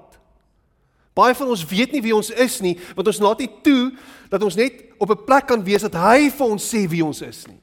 Baie 1.13 1.35
van 1.35 1.49
ons 1.53 1.65
weet 1.69 1.93
nie 1.93 2.01
wie 2.01 2.15
ons 2.17 2.31
is 2.31 2.61
nie, 2.65 2.79
want 2.97 3.07
ons 3.07 3.21
laat 3.21 3.43
nie 3.45 3.51
toe 3.65 3.93
dat 4.33 4.43
ons 4.43 4.57
net 4.57 4.81
op 4.99 5.11
'n 5.11 5.25
plek 5.25 5.47
kan 5.47 5.65
wees 5.65 5.83
dat 5.83 5.95
hy 5.95 6.31
vir 6.31 6.47
ons 6.47 6.75
sê 6.75 6.89
wie 6.89 7.05
ons 7.05 7.21
is 7.21 7.47
nie. 7.47 7.61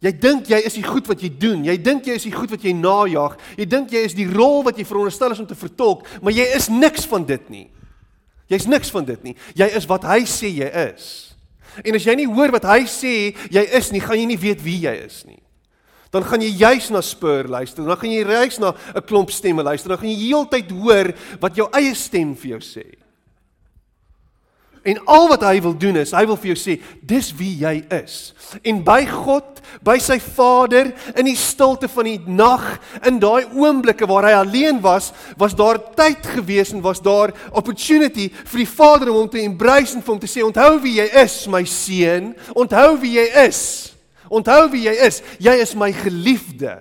Jy 0.00 0.12
dink 0.16 0.48
jy 0.48 0.62
is 0.64 0.78
die 0.78 0.84
goed 0.86 1.08
wat 1.10 1.20
jy 1.20 1.28
doen. 1.28 1.64
Jy 1.64 1.76
dink 1.76 2.06
jy 2.08 2.14
is 2.16 2.24
die 2.24 2.32
goed 2.32 2.50
wat 2.54 2.62
jy 2.64 2.72
najag. 2.72 3.34
Jy 3.60 3.66
dink 3.68 3.90
jy 3.92 4.04
is 4.08 4.16
die 4.16 4.28
rol 4.30 4.62
wat 4.64 4.78
jy 4.80 4.86
veronderstel 4.88 5.34
is 5.34 5.42
om 5.42 5.48
te 5.48 5.58
vertolk, 5.58 6.06
maar 6.24 6.32
jy 6.32 6.46
is 6.56 6.70
niks 6.72 7.04
van 7.10 7.26
dit 7.28 7.50
nie. 7.52 7.66
Jy's 8.50 8.66
niks 8.66 8.90
van 8.90 9.04
dit 9.06 9.28
nie. 9.28 9.36
Jy 9.54 9.68
is 9.78 9.86
wat 9.86 10.06
hy 10.08 10.24
sê 10.26 10.48
jy 10.50 10.70
is. 10.88 11.10
En 11.84 11.94
as 11.94 12.06
jy 12.06 12.16
nie 12.18 12.26
hoor 12.26 12.50
wat 12.56 12.66
hy 12.66 12.80
sê 12.90 13.12
jy 13.52 13.62
is 13.78 13.92
nie, 13.94 14.02
gaan 14.02 14.18
jy 14.18 14.26
nie 14.32 14.40
weet 14.40 14.64
wie 14.64 14.80
jy 14.82 14.94
is 15.04 15.20
nie. 15.28 15.38
Dan 16.10 16.24
gaan 16.26 16.42
jy 16.42 16.50
juis 16.58 16.88
na 16.90 17.04
spur 17.06 17.46
luister, 17.46 17.84
dan 17.86 18.00
gaan 18.00 18.10
jy 18.10 18.24
reis 18.26 18.58
na 18.58 18.72
'n 18.96 19.06
klomp 19.06 19.30
stemme 19.30 19.62
luister, 19.62 19.90
dan 19.90 19.98
gaan 19.98 20.10
jy 20.10 20.32
heeltyd 20.32 20.70
hoor 20.70 21.14
wat 21.38 21.54
jou 21.54 21.68
eie 21.70 21.94
stem 21.94 22.34
vir 22.34 22.58
jou 22.58 22.60
sê. 22.60 22.99
En 24.82 24.96
al 25.04 25.26
wat 25.28 25.42
hy 25.44 25.58
wil 25.60 25.74
doen 25.76 25.98
is, 26.00 26.14
hy 26.16 26.22
wil 26.24 26.38
vir 26.40 26.54
jou 26.54 26.56
sê, 26.56 26.78
dis 27.04 27.26
wie 27.36 27.52
jy 27.60 27.74
is. 27.92 28.32
En 28.64 28.80
by 28.84 29.02
God, 29.04 29.60
by 29.84 29.98
sy 30.00 30.16
Vader, 30.24 30.88
in 31.20 31.28
die 31.28 31.36
stilte 31.36 31.88
van 31.92 32.08
die 32.08 32.16
nag, 32.24 32.64
in 33.06 33.20
daai 33.20 33.44
oomblikke 33.52 34.08
waar 34.08 34.30
hy 34.30 34.32
alleen 34.38 34.80
was, 34.80 35.10
was 35.40 35.56
daar 35.58 35.82
tyd 35.98 36.24
gewees 36.32 36.72
en 36.72 36.80
was 36.84 37.02
daar 37.04 37.34
opportunity 37.52 38.30
vir 38.32 38.64
die 38.64 38.70
Vader 38.72 39.12
om 39.12 39.20
hom 39.22 39.30
te 39.32 39.44
embrace 39.44 39.98
en 39.98 40.04
vir 40.04 40.14
hom 40.14 40.22
te 40.22 40.30
sê, 40.30 40.40
onthou 40.46 40.78
wie 40.80 40.96
jy 41.02 41.10
is, 41.26 41.36
my 41.52 41.62
seun, 41.68 42.32
onthou 42.56 42.94
wie 43.04 43.18
jy 43.18 43.28
is. 43.44 43.62
Onthou 44.30 44.68
wie 44.72 44.86
jy 44.86 44.94
is. 45.08 45.20
Jy 45.42 45.56
is 45.60 45.74
my 45.76 45.90
geliefde. 45.92 46.78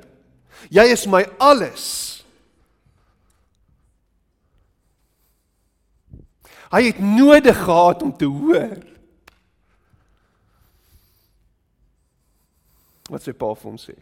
Jy 0.69 0.85
is 0.93 1.07
my 1.09 1.25
alles. 1.41 2.08
Hy 6.69 6.83
het 6.85 6.99
nodig 7.01 7.57
gehad 7.57 8.03
om 8.05 8.13
te 8.17 8.25
hoor. 8.29 8.77
Wat 13.09 13.25
sy 13.25 13.33
pa 13.33 13.49
vir 13.57 13.69
hom 13.71 13.79
sê. 13.81 13.95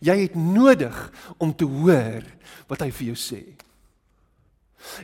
Jy 0.00 0.16
het 0.22 0.36
nodig 0.40 0.96
om 1.36 1.52
te 1.52 1.68
hoor 1.68 2.24
wat 2.70 2.80
hy 2.80 2.88
vir 2.90 3.10
jou 3.12 3.18
sê. 3.20 3.42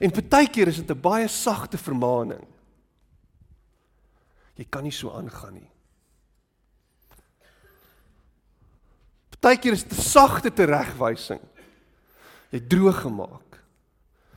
En 0.01 0.15
partykeer 0.15 0.69
is 0.73 0.81
dit 0.81 0.91
'n 0.91 1.01
baie 1.01 1.29
sagte 1.29 1.77
vermaaning. 1.79 2.47
Jy 4.57 4.65
kan 4.71 4.83
nie 4.83 4.93
so 4.93 5.11
aangaan 5.11 5.55
nie. 5.55 5.71
Partykeer 9.31 9.73
is 9.73 9.85
dit 9.85 9.93
'n 9.93 10.03
sagte 10.03 10.53
teregwysing. 10.53 11.41
Jy 12.51 12.61
droog 12.61 13.01
gemaak. 13.01 13.61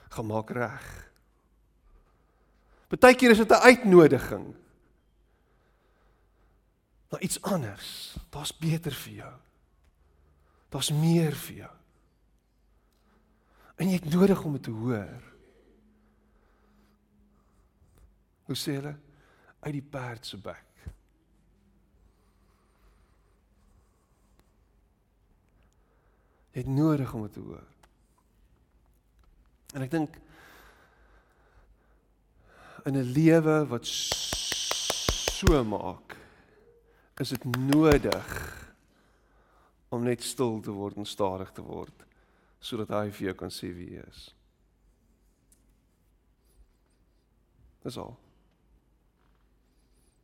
Gemaak 0.10 0.50
reg. 0.50 1.05
Partykeer 2.88 3.30
is 3.30 3.38
dit 3.38 3.50
'n 3.50 3.66
uitnodiging. 3.70 4.56
Na 7.10 7.20
iets 7.20 7.42
anders. 7.42 8.18
Daar's 8.30 8.58
beter 8.58 8.94
vir 8.94 9.14
jou. 9.14 9.34
Daar's 10.70 10.92
meer 10.92 11.36
vir 11.36 11.56
jou. 11.56 11.72
En 13.76 13.90
jy 13.90 13.94
het 13.94 14.14
nodig 14.14 14.44
om 14.44 14.52
dit 14.52 14.64
te 14.64 14.72
hoor. 14.72 15.22
Hoe 18.46 18.56
sê 18.56 18.78
hulle? 18.78 18.96
Uit 19.60 19.74
die 19.74 19.82
perd 19.82 20.26
se 20.26 20.38
bek. 20.38 20.64
Jy 26.56 26.62
het 26.62 26.72
nodig 26.72 27.14
om 27.14 27.26
dit 27.26 27.34
te 27.34 27.40
hoor. 27.40 27.68
En 29.74 29.84
ek 29.84 29.92
dink 29.92 30.20
in 32.86 32.96
'n 32.96 33.12
lewe 33.12 33.66
wat 33.68 33.86
so 33.86 35.64
maak, 35.64 36.18
is 37.20 37.30
dit 37.30 37.44
nodig 37.44 38.28
om 39.90 40.04
net 40.04 40.24
stil 40.24 40.60
te 40.60 40.72
word 40.72 40.96
en 40.96 41.06
stadig 41.06 41.52
te 41.52 41.62
word 41.62 42.06
sodat 42.60 42.90
hy 42.90 43.12
vir 43.12 43.26
jou 43.28 43.36
kan 43.38 43.52
sê 43.54 43.70
wie 43.74 43.92
hy 43.94 44.04
is. 44.10 44.36
Dis 47.86 47.98
al. 47.98 48.16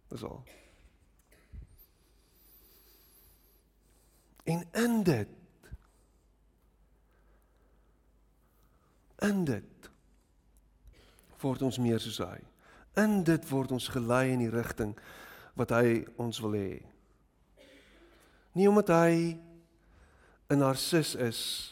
Dis 0.10 0.24
al. 0.24 0.42
En 4.44 4.66
in 4.74 5.04
dit 5.04 5.38
In 9.22 9.44
dit 9.46 9.90
word 11.42 11.62
ons 11.62 11.78
meer 11.78 12.00
soos 12.02 12.18
hy. 12.26 12.40
In 13.00 13.24
dit 13.24 13.50
word 13.50 13.72
ons 13.72 13.88
gelei 13.88 14.32
in 14.34 14.44
die 14.44 14.52
rigting 14.52 14.96
wat 15.56 15.72
hy 15.76 16.02
ons 16.20 16.40
wil 16.44 16.56
hê. 16.58 16.82
Nie 18.56 18.68
omdat 18.68 18.88
hy 18.92 19.38
'n 20.52 20.60
narcis 20.60 21.16
is 21.16 21.72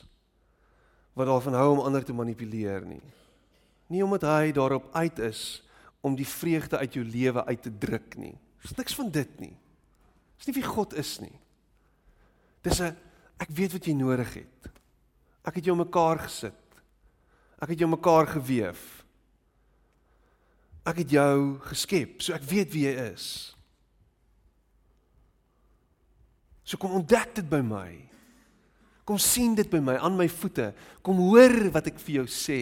wat 1.13 1.27
daarvan 1.27 1.53
hou 1.53 1.71
om 1.71 1.83
ander 1.83 2.03
te 2.03 2.13
manipuleer 2.13 2.85
nie. 2.85 3.03
Nie 3.87 4.03
omdat 4.03 4.21
hy 4.21 4.51
daarop 4.51 4.87
uit 4.95 5.19
is 5.19 5.63
om 6.01 6.15
die 6.15 6.27
vreugde 6.27 6.77
uit 6.77 6.93
jou 6.93 7.03
lewe 7.05 7.45
uit 7.45 7.61
te 7.61 7.77
druk 7.77 8.15
nie. 8.15 8.37
Dis 8.61 8.75
niks 8.75 8.95
van 8.95 9.11
dit 9.11 9.39
nie. 9.39 9.55
Dis 10.37 10.47
nie 10.47 10.55
wie 10.55 10.63
God 10.63 10.93
is 10.93 11.19
nie. 11.19 11.39
Dis 12.63 12.79
'n 12.79 12.95
ek 13.39 13.49
weet 13.49 13.71
wat 13.71 13.85
jy 13.85 13.93
nodig 13.93 14.33
het. 14.33 14.71
Ek 15.43 15.55
het 15.55 15.65
jou 15.65 15.75
mekaar 15.75 16.19
gesit. 16.19 16.53
Ek 17.61 17.69
het 17.69 17.79
jou 17.79 17.89
mekaar 17.89 18.27
gewewe. 18.27 18.75
Ek 20.89 21.03
het 21.03 21.13
jou 21.13 21.59
geskep, 21.69 22.19
so 22.23 22.33
ek 22.33 22.45
weet 22.49 22.71
wie 22.73 22.87
jy 22.87 22.95
is. 23.11 23.27
So 26.65 26.77
kom 26.81 26.97
ontdek 26.99 27.35
dit 27.39 27.49
by 27.49 27.61
my. 27.65 27.89
Kom 29.05 29.17
sien 29.21 29.55
dit 29.57 29.69
by 29.69 29.81
my 29.81 29.97
aan 29.97 30.17
my 30.17 30.27
voete. 30.29 30.69
Kom 31.05 31.21
hoor 31.23 31.71
wat 31.73 31.89
ek 31.89 32.01
vir 32.03 32.19
jou 32.19 32.25
sê. 32.29 32.61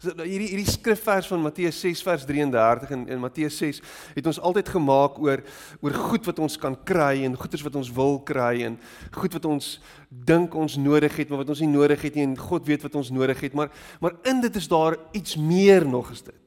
So 0.00 0.14
hierdie 0.16 0.46
hierdie 0.48 0.70
skrifvers 0.70 1.26
van 1.28 1.42
Matteus 1.44 1.76
6 1.82 2.00
vers 2.06 2.22
33 2.24 2.92
en 2.94 3.02
in 3.12 3.18
Matteus 3.20 3.58
6 3.60 3.82
het 4.14 4.28
ons 4.30 4.38
altyd 4.40 4.70
gemaak 4.72 5.18
oor 5.20 5.42
oor 5.82 5.98
goed 6.06 6.30
wat 6.30 6.40
ons 6.40 6.56
kan 6.62 6.78
kry 6.88 7.26
en 7.26 7.36
goeders 7.36 7.66
wat 7.66 7.76
ons 7.76 7.90
wil 7.98 8.16
kry 8.24 8.62
en 8.70 8.78
goed 9.18 9.36
wat 9.36 9.48
ons 9.50 9.68
dink 10.08 10.56
ons 10.56 10.78
nodig 10.80 11.18
het 11.20 11.28
maar 11.28 11.42
wat 11.42 11.52
ons 11.52 11.60
nie 11.60 11.68
nodig 11.74 12.00
het 12.06 12.16
nie 12.16 12.24
en 12.30 12.38
God 12.38 12.64
weet 12.70 12.86
wat 12.88 12.96
ons 12.96 13.12
nodig 13.12 13.44
het 13.44 13.58
maar 13.58 13.68
maar 14.00 14.16
in 14.30 14.40
dit 14.40 14.56
is 14.56 14.70
daar 14.72 14.96
iets 15.12 15.36
meer 15.36 15.84
nog 15.84 16.14
as 16.16 16.24
dit. 16.24 16.39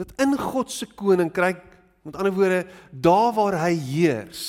Dat 0.00 0.14
in 0.22 0.32
God 0.38 0.72
se 0.72 0.88
koninkryk 0.88 1.60
met 2.06 2.16
ander 2.16 2.32
woorde 2.32 2.64
daar 2.90 3.34
waar 3.36 3.58
hy 3.66 3.74
heers 3.76 4.44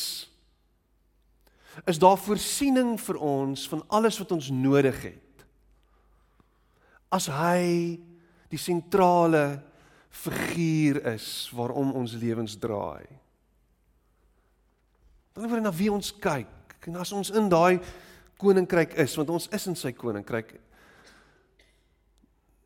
is 1.88 2.00
daar 2.00 2.20
voorsiening 2.20 2.98
vir 3.00 3.18
ons 3.24 3.66
van 3.72 3.84
alles 3.88 4.20
wat 4.20 4.32
ons 4.36 4.50
nodig 4.54 4.98
het 5.04 5.46
as 7.12 7.28
hy 7.32 8.00
die 8.52 8.60
sentrale 8.60 9.62
figuur 10.12 11.00
is 11.14 11.26
waarom 11.56 11.94
ons 11.96 12.14
lewens 12.20 12.58
draai. 12.60 13.08
Dan 15.32 15.48
word 15.48 15.64
na 15.64 15.72
wie 15.76 15.92
ons 15.92 16.12
kyk 16.12 16.88
en 16.88 17.00
as 17.00 17.12
ons 17.16 17.32
in 17.36 17.48
daai 17.52 17.80
koninkryk 18.42 18.98
is 19.00 19.16
want 19.20 19.32
ons 19.32 19.48
is 19.56 19.68
in 19.70 19.78
sy 19.80 19.94
koninkryk 19.96 20.56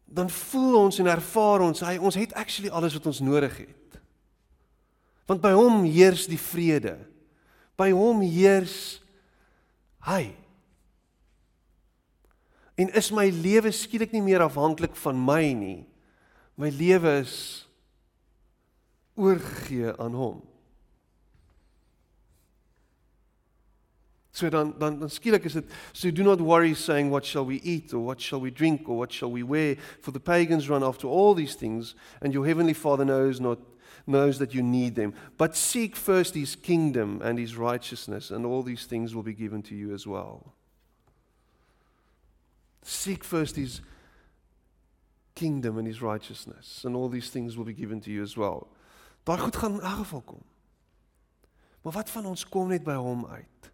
dan 0.05 0.29
voel 0.29 0.77
ons 0.85 0.99
en 1.01 1.09
ervaar 1.09 1.65
ons 1.65 1.81
hy 1.83 1.97
ons 1.97 2.15
het 2.15 2.33
actually 2.37 2.69
alles 2.69 2.93
wat 2.97 3.09
ons 3.09 3.19
nodig 3.25 3.57
het. 3.65 3.99
Want 5.25 5.41
by 5.41 5.51
hom 5.57 5.83
heers 5.89 6.27
die 6.29 6.39
vrede. 6.39 6.97
By 7.75 7.89
hom 7.91 8.21
heers 8.21 9.01
hy. 10.05 10.29
En 12.77 12.91
is 12.93 13.09
my 13.15 13.27
lewe 13.33 13.71
skielik 13.73 14.13
nie 14.13 14.23
meer 14.23 14.43
afhanklik 14.45 14.95
van 14.99 15.17
my 15.17 15.41
nie. 15.57 15.81
My 16.59 16.69
lewe 16.71 17.19
is 17.23 17.35
oorgegee 19.15 19.95
aan 19.99 20.15
hom. 20.15 20.43
So 24.35 24.49
dan 24.49 24.73
dan 24.77 24.99
dan 24.99 25.09
skielik 25.09 25.45
is 25.45 25.53
dit 25.53 25.65
so 25.93 26.11
do 26.11 26.21
not 26.21 26.41
worry 26.41 26.73
saying 26.73 27.09
what 27.09 27.25
shall 27.25 27.45
we 27.45 27.61
eat 27.63 27.93
or 27.93 28.03
what 28.03 28.19
shall 28.19 28.41
we 28.41 28.51
drink 28.51 28.89
or 28.89 28.97
what 28.97 29.13
shall 29.13 29.31
we 29.31 29.43
wear 29.43 29.77
for 30.01 30.11
the 30.11 30.19
pagans 30.19 30.67
run 30.67 30.83
after 30.83 31.07
all 31.07 31.33
these 31.33 31.55
things 31.55 31.95
and 32.21 32.33
your 32.33 32.45
heavenly 32.45 32.73
father 32.73 33.05
knows 33.05 33.39
not 33.39 33.59
knows 34.05 34.37
that 34.37 34.53
you 34.53 34.61
need 34.61 34.95
them 34.95 35.13
but 35.37 35.55
seek 35.55 35.95
first 35.95 36.35
his 36.35 36.53
kingdom 36.57 37.21
and 37.23 37.39
his 37.39 37.55
righteousness 37.55 38.29
and 38.29 38.45
all 38.45 38.61
these 38.61 38.85
things 38.85 39.15
will 39.15 39.23
be 39.23 39.33
given 39.33 39.61
to 39.61 39.73
you 39.73 39.93
as 39.93 40.05
well. 40.05 40.53
Seek 42.83 43.23
first 43.23 43.55
his 43.55 43.81
kingdom 45.33 45.77
and 45.77 45.87
his 45.87 46.01
righteousness 46.01 46.83
and 46.83 46.93
all 46.93 47.07
these 47.07 47.29
things 47.29 47.55
will 47.55 47.63
be 47.63 47.73
given 47.73 48.01
to 48.01 48.11
you 48.11 48.21
as 48.21 48.35
well. 48.35 48.67
Daai 49.23 49.39
goed 49.39 49.55
gaan 49.55 49.79
in 49.79 49.81
elk 49.81 50.03
geval 50.03 50.21
kom. 50.21 50.43
Maar 51.81 51.93
wat 51.93 52.09
van 52.09 52.25
ons 52.25 52.43
kom 52.49 52.67
net 52.67 52.83
by 52.83 52.99
hom 52.99 53.25
uit? 53.25 53.71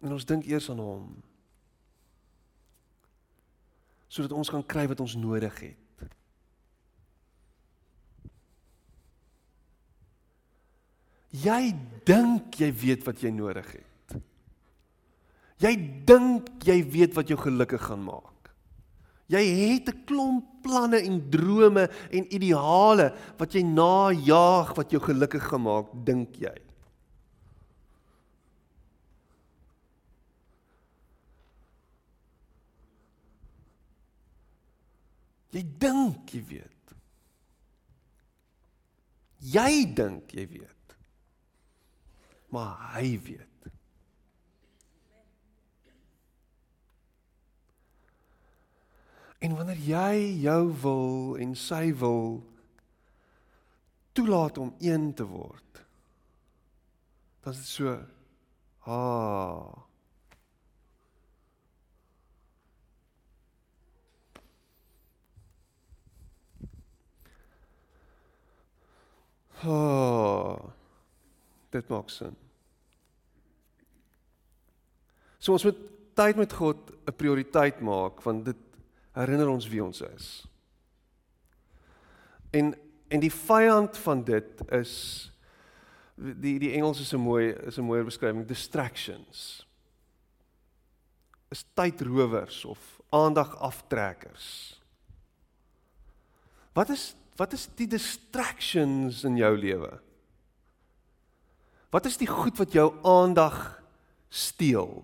En 0.00 0.12
ons 0.16 0.24
dink 0.24 0.46
eers 0.48 0.70
aan 0.72 0.80
hom. 0.80 1.06
Sodat 4.10 4.32
ons 4.34 4.50
kan 4.50 4.64
kry 4.66 4.86
wat 4.90 5.00
ons 5.04 5.14
nodig 5.20 5.60
het. 5.60 5.76
Jy 11.30 11.60
dink 12.08 12.56
jy 12.58 12.72
weet 12.74 13.06
wat 13.06 13.22
jy 13.22 13.30
nodig 13.30 13.68
het. 13.76 14.16
Jy 15.60 15.74
dink 16.08 16.48
jy 16.66 16.80
weet 16.90 17.14
wat 17.14 17.30
jou 17.30 17.38
gelukkig 17.38 17.82
gaan 17.86 18.02
maak. 18.02 18.50
Jy 19.30 19.42
het 19.46 19.88
'n 19.88 20.04
klomp 20.04 20.46
planne 20.62 20.98
en 20.98 21.30
drome 21.30 21.88
en 22.10 22.34
ideale 22.34 23.14
wat 23.38 23.54
jy 23.54 23.62
najag 23.62 24.74
wat 24.74 24.90
jou 24.90 25.00
gelukkig 25.00 25.44
gemaak, 25.48 25.86
dink 26.04 26.34
jy. 26.34 26.69
Jy 35.50 35.62
dink 35.82 36.30
jy 36.30 36.42
weet. 36.46 36.94
Jy 39.40 39.72
dink 39.96 40.34
jy 40.36 40.46
weet. 40.50 40.96
Maar 42.54 42.76
hy 42.94 43.14
weet. 43.24 43.46
En 49.40 49.56
wanneer 49.56 49.80
jy 49.80 50.14
jou 50.44 50.62
wil 50.82 51.36
en 51.40 51.54
sy 51.56 51.86
wil 51.96 52.42
toelaat 54.12 54.58
om 54.60 54.74
een 54.82 55.14
te 55.16 55.24
word, 55.24 55.84
dan 57.40 57.54
is 57.54 57.62
dit 57.62 57.70
so 57.72 57.94
ah 58.84 59.89
Oh, 69.64 70.56
dit 71.70 71.88
maak 71.88 72.08
sin. 72.10 72.36
So 75.40 75.52
ons 75.52 75.64
moet 75.64 75.80
tyd 76.16 76.36
met 76.36 76.52
God 76.52 76.92
'n 77.06 77.16
prioriteit 77.16 77.80
maak 77.80 78.22
want 78.22 78.44
dit 78.44 78.56
herinner 79.12 79.48
ons 79.48 79.68
wie 79.68 79.84
ons 79.84 80.00
is. 80.00 80.46
En 82.50 82.74
en 83.08 83.20
die 83.20 83.32
vyand 83.32 83.96
van 83.98 84.24
dit 84.24 84.70
is 84.70 84.92
die 86.14 86.58
die 86.58 86.72
Engels 86.72 87.00
is 87.00 87.12
'n 87.12 87.20
mooi 87.20 87.50
is 87.66 87.78
'n 87.78 87.84
mooier 87.84 88.04
beskrywing 88.04 88.46
distractions. 88.46 89.66
Is 91.48 91.64
tydrowers 91.74 92.64
of 92.64 93.00
aandagaftrekkers. 93.08 94.80
Wat 96.72 96.88
is 96.88 97.14
wat 97.40 97.56
is 97.56 97.68
die 97.78 97.88
distractions 97.88 99.24
in 99.24 99.38
jou 99.40 99.52
lewe? 99.56 99.94
Wat 101.90 102.06
is 102.06 102.18
die 102.20 102.28
goed 102.28 102.58
wat 102.60 102.74
jou 102.76 102.90
aandag 103.06 103.56
steel? 104.28 105.00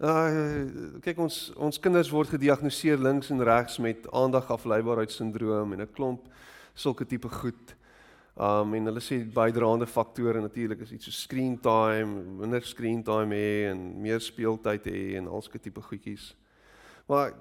Uh 0.00 0.96
kyk 1.04 1.20
ons 1.20 1.50
ons 1.60 1.76
kinders 1.82 2.08
word 2.08 2.32
gediagnoseer 2.32 2.96
links 2.96 3.28
en 3.30 3.44
regs 3.44 3.76
met 3.84 4.08
aandagafleibaarheidssindroom 4.16 5.76
en 5.76 5.82
'n 5.84 5.92
klomp 5.92 6.24
sulke 6.74 7.04
tipe 7.04 7.28
goed. 7.28 7.76
Um 8.36 8.74
en 8.74 8.88
hulle 8.88 9.04
sê 9.04 9.20
bydraende 9.20 9.86
faktore 9.86 10.40
natuurlik 10.40 10.80
is 10.80 10.92
iets 10.92 11.04
so 11.04 11.10
screen 11.10 11.60
time, 11.60 12.24
minder 12.40 12.64
screen 12.64 13.02
time 13.02 13.34
hê 13.34 13.70
en 13.70 14.00
meer 14.00 14.20
speeltyd 14.20 14.84
hê 14.84 15.16
en 15.16 15.28
alske 15.28 15.58
tipe 15.58 15.82
goedjies. 15.82 16.34
Maar 17.06 17.34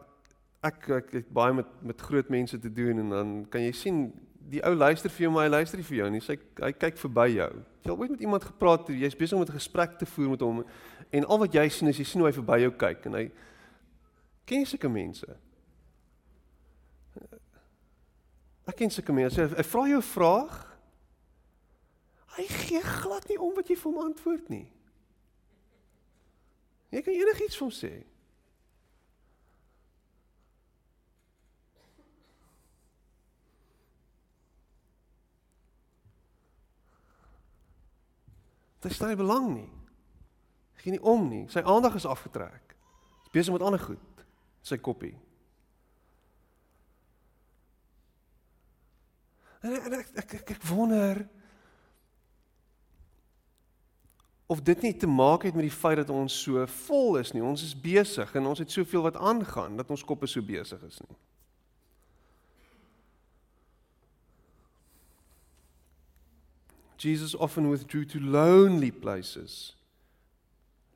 ek 0.63 0.89
ek 0.89 1.11
het 1.11 1.29
baie 1.29 1.53
met 1.53 1.67
met 1.81 2.01
groot 2.01 2.29
mense 2.29 2.59
te 2.59 2.71
doen 2.73 2.99
en 2.99 3.09
dan 3.09 3.45
kan 3.49 3.61
jy 3.61 3.71
sien 3.71 4.13
die 4.49 4.63
ou 4.65 4.73
luister 4.75 5.09
vir 5.09 5.21
jou 5.23 5.31
maar 5.31 5.45
hy 5.45 5.49
luister 5.49 5.77
nie 5.77 5.85
vir 5.85 5.97
jou 5.97 6.09
nie. 6.09 6.21
Sy 6.21 6.37
hy 6.59 6.71
kyk 6.71 6.97
verby 6.97 7.27
jou. 7.35 7.51
Jy 7.83 7.91
al 7.91 7.99
ooit 7.99 8.11
met 8.11 8.21
iemand 8.21 8.43
gepraat, 8.43 8.87
jy's 8.87 9.15
besig 9.15 9.37
om 9.37 9.43
'n 9.43 9.59
gesprek 9.59 9.97
te 9.97 10.05
voer 10.05 10.29
met 10.29 10.41
hom 10.41 10.63
En 11.09 11.25
al 11.25 11.39
wat 11.41 11.53
jy 11.53 11.65
sien 11.73 11.89
is 11.89 11.97
jy 11.97 12.05
sien 12.05 12.21
hoe 12.21 12.29
hy 12.29 12.35
verby 12.37 12.57
jou 12.61 12.73
kyk 12.77 13.07
en 13.09 13.17
hy 13.17 13.27
ken 14.49 14.65
sulke 14.65 14.89
mense. 14.89 15.25
Ek 18.69 18.77
ken 18.77 18.93
sulke 18.93 19.13
mense. 19.13 19.47
Hy 19.57 19.65
vra 19.65 19.85
jou 19.89 20.01
'n 20.01 20.11
vraag. 20.13 20.57
Hy 22.37 22.45
gee 22.45 22.81
glad 22.81 23.27
nie 23.29 23.39
om 23.39 23.55
wat 23.55 23.69
jy 23.69 23.75
vir 23.75 23.91
hom 23.91 24.05
antwoord 24.05 24.49
nie. 24.49 24.67
Jy 26.91 27.01
kan 27.01 27.13
enigiets 27.13 27.57
van 27.57 27.67
hom 27.67 27.75
sê. 27.77 28.05
Hy 38.83 38.93
stel 38.95 39.11
nie 39.11 39.19
belang 39.19 39.49
nie. 39.51 39.69
Hy 40.77 40.83
gee 40.83 40.95
nie 40.95 41.03
om 41.03 41.25
nie. 41.27 41.45
Sy 41.51 41.63
aandag 41.67 41.97
is 41.99 42.07
afgetrek. 42.07 42.75
Hy's 43.23 43.33
besig 43.33 43.55
met 43.55 43.65
ander 43.65 43.81
goed. 43.83 44.23
Sy 44.63 44.79
koppie. 44.79 45.15
En 49.59 49.75
ek 49.75 49.89
ek 49.91 50.15
ek, 50.23 50.33
ek, 50.39 50.55
ek 50.55 50.63
wonder 50.69 51.25
of 54.49 54.61
dit 54.65 54.81
nie 54.81 54.95
te 54.97 55.07
maak 55.07 55.43
het 55.45 55.53
met 55.53 55.67
die 55.67 55.73
feit 55.73 55.99
dat 55.99 56.09
ons 56.09 56.33
so 56.41 56.63
vol 56.87 57.19
is 57.19 57.35
nie. 57.35 57.43
Ons 57.45 57.61
is 57.67 57.75
besig 57.77 58.31
en 58.33 58.47
ons 58.49 58.61
het 58.63 58.71
soveel 58.71 59.03
wat 59.05 59.19
aangaan 59.19 59.75
dat 59.77 59.91
ons 59.93 60.03
koppe 60.07 60.25
so 60.31 60.41
besig 60.41 60.81
is 60.87 60.97
nie. 61.03 61.17
Jesus 66.99 67.33
often 67.35 67.69
withdrew 67.69 68.05
to 68.05 68.19
lonely 68.19 68.91
places. 68.91 69.73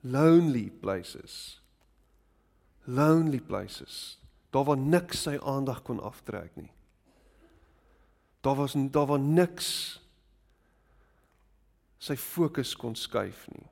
Lonely 0.04 0.70
places. 0.70 1.60
Lonely 2.86 3.40
places. 3.40 4.18
Daar 4.52 4.64
waar 4.64 4.78
niks 4.78 5.24
sy 5.24 5.38
aandag 5.40 5.82
kon 5.88 6.02
aftrek 6.04 6.56
nie. 6.60 6.72
Daar 8.44 8.56
was 8.60 8.76
daar 8.76 9.08
waar 9.08 9.24
niks 9.24 9.70
sy 12.04 12.16
fokus 12.20 12.76
kon 12.76 12.96
skuif 13.00 13.48
nie. 13.56 13.70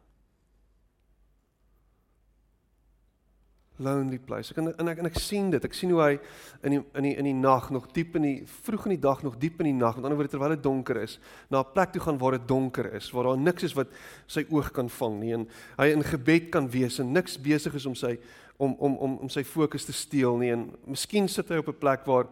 Lonely 3.80 4.20
place. 4.20 4.52
Ek 4.52 4.60
en, 4.62 4.72
en 4.78 4.92
ek 4.92 5.00
en 5.02 5.10
ek 5.10 5.20
sien 5.20 5.50
dit. 5.54 5.64
Ek 5.64 5.74
sien 5.74 5.92
hoe 5.94 6.02
hy 6.02 6.12
in 6.68 6.76
die 6.76 6.82
in 7.00 7.08
die 7.08 7.14
in 7.22 7.30
die 7.30 7.38
nag 7.38 7.70
nog 7.74 7.88
diep 7.96 8.16
in 8.20 8.28
die 8.28 8.36
vroeg 8.66 8.86
in 8.90 8.96
die 8.96 9.02
dag 9.02 9.24
nog 9.24 9.38
diep 9.42 9.62
in 9.64 9.72
die 9.72 9.78
nag, 9.78 9.96
met 9.96 10.06
ander 10.06 10.20
woorde 10.20 10.34
terwyl 10.34 10.56
dit 10.56 10.64
donker 10.64 11.02
is, 11.02 11.18
na 11.50 11.62
'n 11.62 11.74
plek 11.74 11.94
toe 11.94 12.02
gaan 12.02 12.18
waar 12.18 12.38
dit 12.38 12.48
donker 12.48 12.94
is, 12.94 13.12
waar 13.12 13.32
daar 13.32 13.38
niks 13.38 13.64
is 13.64 13.74
wat 13.74 13.88
sy 14.28 14.46
oog 14.50 14.72
kan 14.72 14.90
vang 14.90 15.20
nie 15.20 15.34
en 15.34 15.48
hy 15.78 15.88
in 15.92 16.04
gebed 16.04 16.52
kan 16.52 16.70
wees 16.70 17.00
en 17.00 17.14
niks 17.14 17.38
besig 17.38 17.74
is 17.76 17.86
om 17.86 17.96
sy 17.96 18.18
om 18.58 18.76
om 18.80 18.98
om 18.98 19.18
om 19.26 19.30
sy 19.30 19.44
fokus 19.44 19.86
te 19.86 19.94
steel 19.94 20.38
nie 20.38 20.52
en 20.52 20.70
miskien 20.86 21.28
sit 21.28 21.50
hy 21.50 21.58
op 21.58 21.68
'n 21.68 21.80
plek 21.80 22.06
waar 22.06 22.28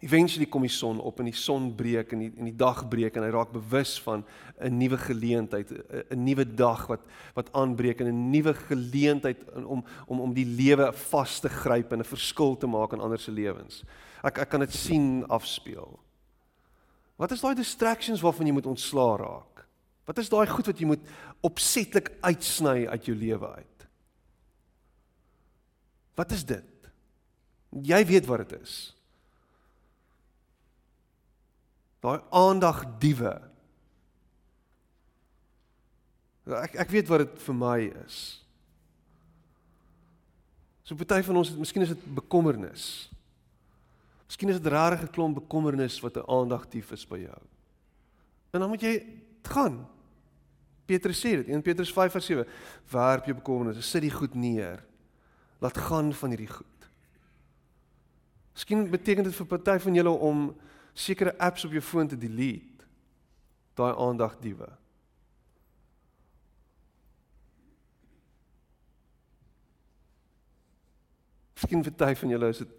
Eventually 0.00 0.46
kom 0.46 0.62
die 0.66 0.72
son 0.72 0.98
op 1.00 1.20
en 1.20 1.30
die 1.30 1.36
son 1.36 1.70
breek 1.76 2.12
en 2.12 2.24
die 2.26 2.32
en 2.36 2.48
die 2.50 2.56
dag 2.56 2.82
breek 2.92 3.16
en 3.16 3.24
hy 3.24 3.30
raak 3.32 3.52
bewus 3.54 3.94
van 4.04 4.24
'n 4.60 4.78
nuwe 4.78 4.98
geleentheid, 4.98 5.70
'n 6.10 6.24
nuwe 6.24 6.44
dag 6.44 6.86
wat 6.86 7.00
wat 7.34 7.52
aanbreek 7.52 8.00
en 8.00 8.06
'n 8.06 8.30
nuwe 8.30 8.54
geleentheid 8.54 9.44
om 9.64 9.84
om 10.06 10.20
om 10.20 10.34
die 10.34 10.44
lewe 10.44 10.92
vas 10.92 11.40
te 11.40 11.48
gryp 11.48 11.92
en 11.92 12.00
'n 12.00 12.04
verskil 12.04 12.56
te 12.56 12.66
maak 12.66 12.92
in 12.92 13.00
ander 13.00 13.18
se 13.18 13.30
lewens. 13.30 13.84
Ek 14.22 14.38
ek 14.38 14.48
kan 14.48 14.60
dit 14.60 14.72
sien 14.72 15.24
afspeel. 15.28 15.98
Wat 17.16 17.32
is 17.32 17.40
daai 17.40 17.54
distractions 17.54 18.20
waarvan 18.20 18.46
jy 18.46 18.52
moet 18.52 18.66
ontslaa 18.66 19.16
raak? 19.16 19.66
Wat 20.04 20.18
is 20.18 20.28
daai 20.28 20.46
goed 20.46 20.66
wat 20.66 20.78
jy 20.78 20.86
moet 20.86 21.08
opsetlik 21.40 22.12
uitsny 22.20 22.86
uit 22.86 23.04
jou 23.04 23.16
lewe 23.16 23.48
uit? 23.48 23.88
Wat 26.14 26.32
is 26.32 26.44
dit? 26.44 26.90
Jy 27.70 28.04
weet 28.06 28.26
wat 28.26 28.48
dit 28.48 28.60
is. 28.62 28.95
Daai 32.04 32.20
aandag 32.30 32.84
diewe. 33.02 33.34
Ek 36.46 36.76
ek 36.86 36.92
weet 36.94 37.08
wat 37.10 37.24
dit 37.24 37.38
vir 37.46 37.56
my 37.58 37.78
is. 38.06 38.18
So 40.86 40.94
party 40.94 41.22
van 41.26 41.40
ons 41.42 41.50
miskien 41.58 41.82
is 41.82 41.94
dit 41.94 42.08
bekommernis. 42.14 43.08
Miskien 44.26 44.50
is 44.50 44.60
dit 44.60 44.72
regtig 44.72 45.02
'n 45.02 45.14
klomp 45.14 45.34
bekommernis 45.34 46.00
wat 46.00 46.16
'n 46.16 46.30
aandag 46.30 46.68
dief 46.68 46.92
is 46.92 47.06
by 47.06 47.18
jou. 47.18 47.40
En 48.52 48.60
dan 48.60 48.68
moet 48.68 48.80
jy 48.80 49.02
gaan. 49.42 49.86
Petrus 50.86 51.18
sê 51.18 51.36
dit, 51.42 51.48
1 51.48 51.62
Petrus 51.62 51.92
5:7, 51.92 52.46
werp 52.90 53.24
jou 53.24 53.34
bekommernisse, 53.34 53.82
sit 53.82 54.02
die 54.02 54.10
goed 54.10 54.34
neer. 54.34 54.84
Laat 55.58 55.78
gaan 55.78 56.12
van 56.12 56.30
hierdie 56.30 56.52
goed. 56.52 56.88
Miskien 58.54 58.90
beteken 58.90 59.24
dit 59.24 59.34
vir 59.34 59.46
party 59.46 59.78
van 59.78 59.94
julle 59.94 60.10
om 60.10 60.54
sekere 60.96 61.36
apps 61.38 61.64
op 61.64 61.74
jou 61.76 61.82
foon 61.84 62.08
te 62.08 62.16
delete. 62.18 62.88
Daai 63.76 63.92
aandag 64.00 64.38
diewe. 64.40 64.68
Miskien 71.56 71.84
vir 71.84 71.92
tyd 72.00 72.18
van 72.20 72.32
julle 72.32 72.48
is 72.52 72.62
dit 72.64 72.72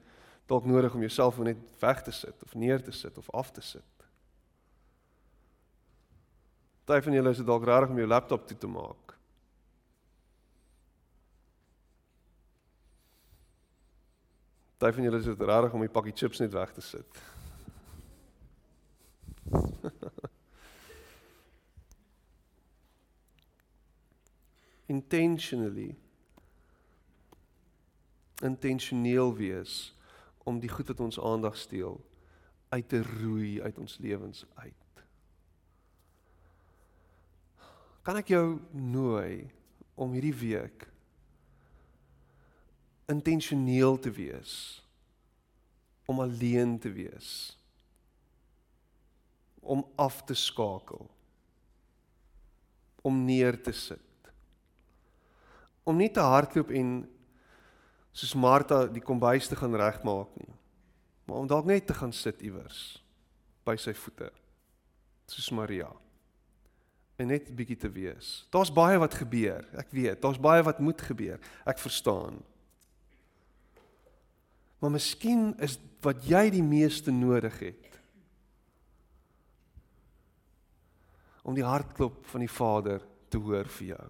dalk 0.49 0.65
nodig 0.65 0.93
om 0.95 1.03
jouself 1.03 1.37
net 1.43 1.61
weg 1.81 2.01
te 2.05 2.13
sit 2.15 2.43
of 2.45 2.55
neer 2.55 2.81
te 2.81 2.93
sit 2.95 3.17
of 3.17 3.29
af 3.35 3.51
te 3.51 3.61
sit. 3.61 3.83
Tyd 6.87 7.03
van 7.03 7.17
julle 7.17 7.33
is 7.35 7.41
dit 7.41 7.45
dalk 7.45 7.65
rarig 7.67 7.91
om 7.91 7.99
jou 7.99 8.07
laptop 8.07 8.47
toe 8.47 8.57
te 8.57 8.69
maak. 8.71 9.13
Tyd 14.77 14.93
van 14.93 15.03
julle 15.03 15.19
is 15.19 15.27
dit 15.27 15.41
rarig 15.49 15.73
om 15.73 15.83
die 15.83 15.91
pakkie 15.91 16.15
chips 16.15 16.39
net 16.39 16.53
weg 16.53 16.71
te 16.73 16.85
sit. 16.85 17.25
intentionally 24.95 25.95
intentioneel 28.43 29.35
wees 29.35 29.95
om 30.47 30.59
die 30.59 30.69
goed 30.69 30.87
wat 30.87 30.99
ons 30.99 31.19
aandag 31.19 31.57
steel 31.57 32.05
uit 32.69 32.89
te 32.89 33.01
roei 33.03 33.61
uit 33.61 33.77
ons 33.77 33.97
lewens 33.97 34.45
uit. 34.53 34.73
Kan 38.01 38.15
ek 38.21 38.27
jou 38.31 38.59
nooi 38.71 39.49
om 39.99 40.13
hierdie 40.15 40.35
week 40.35 40.87
intentioneel 43.07 43.99
te 44.03 44.11
wees 44.11 44.53
om 46.07 46.19
alleen 46.23 46.79
te 46.79 46.91
wees 46.91 47.57
om 49.61 49.85
af 49.95 50.23
te 50.23 50.33
skakel 50.33 51.09
om 53.01 53.25
neer 53.25 53.61
te 53.63 53.71
sit 53.71 54.07
om 55.87 55.95
nie 55.95 56.09
te 56.11 56.23
hardloop 56.23 56.73
en 56.75 56.97
soos 58.17 58.33
Martha 58.35 58.83
die 58.91 59.03
kombuis 59.03 59.47
te 59.47 59.55
gaan 59.55 59.75
regmaak 59.79 60.33
nie. 60.35 60.51
Maar 61.27 61.43
om 61.43 61.47
dalk 61.47 61.67
net 61.69 61.87
te 61.87 61.95
gaan 61.95 62.11
sit 62.15 62.41
iewers 62.43 62.99
by 63.67 63.77
sy 63.79 63.93
voete. 63.95 64.29
Soos 65.31 65.49
Maria. 65.55 65.89
En 67.17 67.27
net 67.27 67.49
'n 67.49 67.55
bietjie 67.55 67.77
te 67.77 67.89
wees. 67.89 68.47
Daar's 68.51 68.71
baie 68.71 68.97
wat 68.99 69.13
gebeur. 69.13 69.67
Ek 69.73 69.91
weet, 69.91 70.21
daar's 70.21 70.39
baie 70.39 70.63
wat 70.63 70.79
moet 70.79 71.01
gebeur. 71.01 71.39
Ek 71.65 71.79
verstaan. 71.79 72.43
Maar 74.79 74.91
miskien 74.91 75.55
is 75.59 75.79
wat 76.01 76.23
jy 76.23 76.49
die 76.49 76.63
meeste 76.63 77.11
nodig 77.11 77.59
het 77.59 77.96
om 81.47 81.55
die 81.55 81.65
hartklop 81.65 82.25
van 82.27 82.43
die 82.43 82.51
Vader 82.51 83.03
te 83.31 83.39
hoor 83.39 83.69
vir 83.77 83.93
jou. 83.93 84.05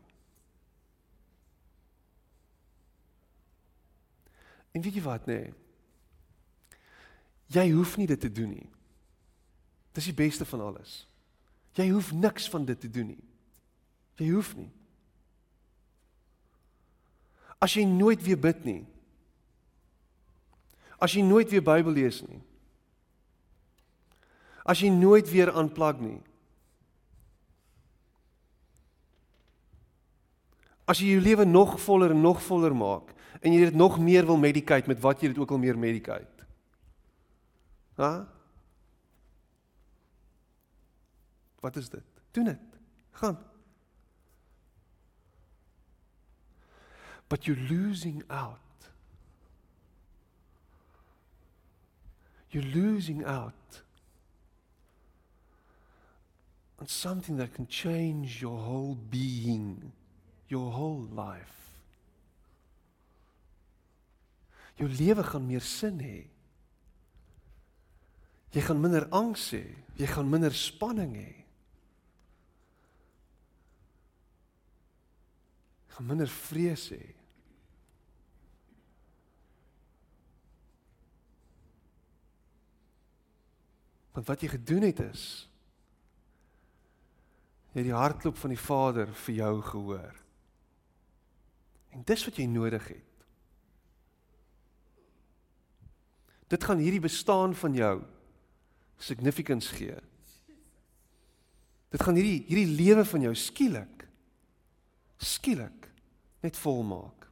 En 4.74 4.82
weet 4.82 4.98
jy 4.98 5.04
wat 5.06 5.30
nê? 5.30 5.40
Nee? 5.46 5.54
Jy 7.48 7.70
hoef 7.72 7.96
nie 7.98 8.08
dit 8.10 8.20
te 8.20 8.32
doen 8.32 8.50
nie. 8.52 8.70
Dis 9.96 10.10
die 10.10 10.18
beste 10.18 10.46
van 10.46 10.66
alles. 10.66 11.06
Jy 11.78 11.88
hoef 11.94 12.10
niks 12.12 12.50
van 12.52 12.66
dit 12.68 12.80
te 12.82 12.90
doen 12.92 13.14
nie. 13.14 13.24
Jy 14.20 14.28
hoef 14.34 14.52
nie. 14.58 14.70
As 17.64 17.74
jy 17.78 17.86
nooit 17.88 18.22
weer 18.26 18.40
bid 18.42 18.66
nie. 18.68 18.82
As 21.02 21.14
jy 21.14 21.24
nooit 21.26 21.50
weer 21.54 21.64
Bybel 21.64 21.96
lees 21.96 22.20
nie. 22.26 22.42
As 24.68 24.82
jy 24.84 24.90
nooit 24.92 25.30
weer 25.32 25.54
aanplag 25.54 26.02
nie. 26.04 26.20
As 30.88 31.02
jy 31.04 31.18
jou 31.18 31.22
lewe 31.22 31.46
nog 31.46 31.76
voller 31.84 32.14
en 32.16 32.22
nog 32.24 32.40
voller 32.44 32.76
maak 32.76 33.12
en 33.42 33.54
jy 33.54 33.68
dit 33.68 33.76
nog 33.76 34.00
meer 34.00 34.26
wil 34.26 34.40
medicate 34.40 34.88
met 34.88 35.02
wat 35.04 35.22
jy 35.22 35.34
dit 35.34 35.42
ook 35.42 35.52
al 35.52 35.62
meer 35.62 35.78
medicate. 35.78 36.48
Ha? 38.00 38.28
Wat 41.60 41.76
is 41.76 41.90
dit? 41.90 42.24
Doen 42.32 42.54
dit. 42.54 42.80
Gaan. 43.12 43.38
But 47.28 47.46
you're 47.46 47.68
losing 47.68 48.24
out. 48.28 48.60
You're 52.50 52.70
losing 52.74 53.26
out 53.26 53.84
on 56.80 56.88
something 56.88 57.38
that 57.38 57.54
can 57.54 57.68
change 57.68 58.40
your 58.40 58.58
whole 58.58 58.96
being, 59.10 59.92
your 60.48 60.72
whole 60.72 61.08
life. 61.12 61.58
jou 64.78 64.90
lewe 64.90 65.24
gaan 65.24 65.46
meer 65.46 65.62
sin 65.66 65.98
hê. 66.02 66.20
Jy 68.54 68.62
gaan 68.64 68.82
minder 68.82 69.08
angs 69.14 69.50
hê, 69.54 69.66
jy 69.98 70.10
gaan 70.14 70.30
minder 70.30 70.54
spanning 70.56 71.18
hê. 71.18 71.34
gaan 75.98 76.06
minder 76.06 76.30
vrees 76.30 76.84
hê. 76.94 77.02
Want 84.14 84.28
wat 84.30 84.46
jy 84.46 84.52
gedoen 84.52 84.86
het 84.86 85.02
is 85.08 85.24
jy 87.74 87.82
het 87.82 87.90
die 87.90 87.98
hartklop 87.98 88.38
van 88.38 88.54
die 88.54 88.62
Vader 88.62 89.10
vir 89.26 89.36
jou 89.40 89.52
gehoor. 89.72 90.27
En 91.98 92.06
dis 92.06 92.26
wat 92.28 92.38
jy 92.38 92.46
nodig 92.46 92.88
het. 92.94 93.26
Dit 96.48 96.64
gaan 96.64 96.80
hierdie 96.80 97.04
bestaan 97.04 97.56
van 97.58 97.74
jou 97.76 97.96
significance 99.02 99.74
gee. 99.76 99.98
Dit 101.92 102.04
gaan 102.04 102.16
hierdie 102.20 102.44
hierdie 102.48 102.76
lewe 102.78 103.04
van 103.06 103.26
jou 103.28 103.34
skielik 103.36 103.98
skielik 105.18 105.88
net 106.46 106.58
volmaak. 106.62 107.28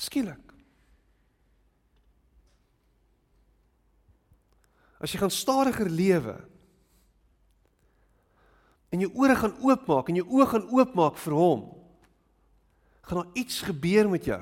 Skielik. 0.00 0.46
As 5.00 5.12
jy 5.12 5.20
gaan 5.20 5.32
stadiger 5.32 5.88
lewe 5.88 6.36
en 8.90 9.04
jou 9.04 9.10
ore 9.22 9.36
gaan 9.38 9.54
oopmaak 9.62 10.10
en 10.10 10.18
jou 10.18 10.26
oë 10.40 10.48
gaan 10.50 10.66
oopmaak 10.74 11.20
vir 11.22 11.36
hom, 11.36 11.60
gaan 13.10 13.24
daar 13.24 13.42
iets 13.42 13.60
gebeur 13.66 14.06
met 14.08 14.24
jou. 14.24 14.40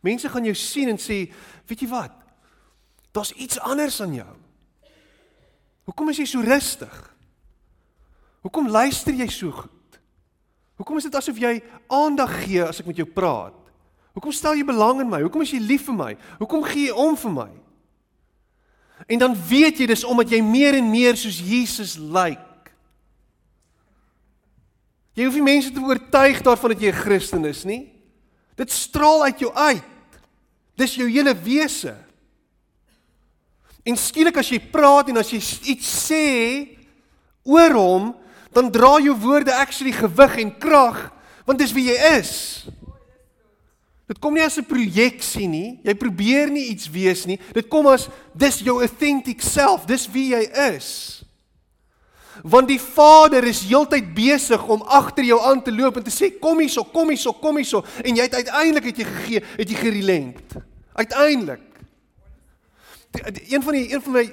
Mense 0.00 0.28
gaan 0.30 0.44
jou 0.46 0.54
sien 0.54 0.92
en 0.92 1.00
sê, 1.02 1.24
weet 1.66 1.82
jy 1.82 1.88
wat? 1.90 2.14
Daar's 3.10 3.32
iets 3.34 3.58
anders 3.58 3.98
aan 4.00 4.14
jou. 4.14 4.32
Hoekom 5.90 6.12
is 6.12 6.20
jy 6.22 6.28
so 6.30 6.46
rustig? 6.46 6.94
Hoekom 8.46 8.70
luister 8.70 9.14
jy 9.14 9.26
so 9.32 9.50
goed? 9.50 9.98
Hoekom 10.78 11.00
is 11.00 11.08
dit 11.08 11.18
asof 11.18 11.38
jy 11.42 11.56
aandag 11.90 12.30
gee 12.44 12.62
as 12.62 12.78
ek 12.82 12.86
met 12.86 13.00
jou 13.02 13.08
praat? 13.10 13.56
Hoekom 14.14 14.34
stel 14.34 14.54
jy 14.54 14.66
belang 14.66 15.02
in 15.02 15.10
my? 15.10 15.24
Hoekom 15.24 15.42
is 15.42 15.54
jy 15.56 15.62
lief 15.64 15.88
vir 15.88 15.98
my? 15.98 16.12
Hoekom 16.38 16.62
gee 16.70 16.92
jy 16.92 16.94
om 16.94 17.18
vir 17.18 17.34
my? 17.34 17.50
En 19.10 19.18
dan 19.20 19.34
weet 19.48 19.82
jy 19.82 19.90
dis 19.90 20.06
omdat 20.06 20.30
jy 20.30 20.38
meer 20.44 20.78
en 20.78 20.86
meer 20.90 21.18
soos 21.18 21.42
Jesus 21.42 21.96
lyk. 21.98 22.45
Jy 25.16 25.24
hoef 25.24 25.36
nie 25.38 25.46
mense 25.46 25.72
te 25.72 25.80
oortuig 25.80 26.42
daarvan 26.44 26.74
dat 26.74 26.82
jy 26.82 26.92
'n 26.92 27.02
Christen 27.02 27.44
is 27.44 27.64
nie. 27.64 27.88
Dit 28.56 28.70
straal 28.70 29.24
uit 29.24 29.38
jou 29.40 29.52
uit. 29.52 29.82
Dis 30.76 30.94
jou 30.94 31.08
hele 31.08 31.34
wese. 31.34 31.96
En 33.84 33.96
skielik 33.96 34.36
as 34.36 34.48
jy 34.48 34.60
praat 34.60 35.08
en 35.08 35.16
as 35.16 35.30
jy 35.30 35.40
iets 35.72 36.08
sê 36.08 36.68
oor 37.44 37.72
hom, 37.72 38.14
dan 38.52 38.70
dra 38.72 38.98
jou 39.00 39.14
woorde 39.14 39.54
actually 39.54 39.92
gewig 39.92 40.36
en 40.36 40.58
krag, 40.58 41.12
want 41.46 41.58
dis 41.58 41.72
wie 41.72 41.92
jy 41.92 42.18
is. 42.18 42.66
Dit 44.06 44.18
kom 44.22 44.34
nie 44.34 44.42
as 44.42 44.56
'n 44.58 44.64
projeksie 44.64 45.48
nie. 45.48 45.80
Jy 45.82 45.94
probeer 45.94 46.50
nie 46.50 46.70
iets 46.70 46.88
wees 46.88 47.26
nie. 47.26 47.38
Dit 47.52 47.68
kom 47.68 47.86
as 47.86 48.08
dis 48.34 48.60
jou 48.60 48.80
authentic 48.80 49.42
self, 49.42 49.84
dis 49.84 50.06
wie 50.06 50.30
jy 50.30 50.48
is. 50.74 51.24
Want 52.42 52.68
die 52.68 52.80
Vader 52.80 53.44
is 53.44 53.62
heeltyd 53.64 54.14
besig 54.14 54.66
om 54.68 54.82
agter 54.82 55.24
jou 55.24 55.38
aan 55.40 55.62
te 55.62 55.72
loop 55.72 55.96
en 55.96 56.04
te 56.04 56.12
sê 56.12 56.30
kom 56.40 56.60
hierso, 56.60 56.84
kom 56.84 57.08
hierso, 57.08 57.32
kom 57.32 57.56
hierso 57.56 57.84
en 58.04 58.16
jy 58.16 58.26
het 58.26 58.34
uiteindelik 58.34 58.90
het 58.90 59.00
jy 59.00 59.06
gegee, 59.10 59.44
het 59.56 59.70
jy 59.70 59.78
gerelent. 59.80 60.58
Uiteindelik. 60.92 61.62
Een 63.48 63.62
van 63.62 63.72
die 63.72 63.86
een 63.92 64.02
van 64.02 64.12
my 64.12 64.26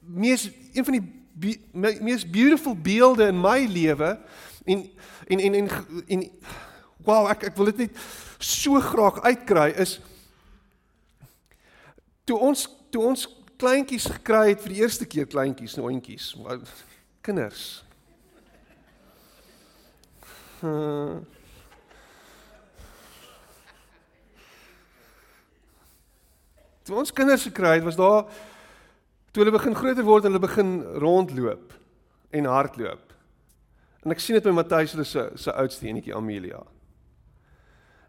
mees 0.00 0.48
een 0.72 0.84
van 0.84 0.98
die 0.98 1.04
be, 1.32 1.56
my, 1.72 1.98
mees 2.00 2.26
beautiful 2.30 2.74
beelde 2.74 3.28
in 3.30 3.40
my 3.40 3.64
lewe 3.70 4.18
en 4.64 4.90
en 5.26 5.40
en 5.40 5.54
en, 5.54 5.70
en 6.06 6.26
wow, 7.04 7.28
ek 7.30 7.48
ek 7.50 7.56
wil 7.56 7.70
dit 7.72 7.86
net 7.86 8.02
so 8.38 8.80
graag 8.80 9.22
uitkry 9.24 9.70
is 9.80 9.98
toe 12.24 12.38
ons 12.38 12.66
toe 12.92 13.02
ons 13.04 13.26
kleintjies 13.60 14.06
gekry 14.18 14.50
het 14.52 14.62
vir 14.64 14.74
die 14.74 14.82
eerste 14.82 15.06
keer 15.08 15.28
kleintjies, 15.30 15.76
hondjies. 15.80 16.32
Kinders. 17.24 17.84
Uh, 20.60 21.16
toe 26.84 26.96
ons 27.00 27.12
kinders 27.16 27.46
gekry 27.48 27.78
het, 27.78 27.86
was 27.86 27.96
daar 27.96 28.28
toe 29.32 29.40
hulle 29.40 29.56
begin 29.56 29.74
groter 29.74 30.04
word, 30.04 30.28
hulle 30.28 30.42
begin 30.42 30.76
rondloop 31.00 31.72
en 32.36 32.44
hardloop. 32.44 33.16
En 34.04 34.12
ek 34.12 34.20
sien 34.20 34.36
dit 34.36 34.44
met 34.50 34.60
Matthys 34.60 34.92
hulle 34.92 35.08
se 35.08 35.30
se 35.40 35.58
oudste 35.64 35.88
enetjie 35.88 36.16
Amelia. 36.16 36.60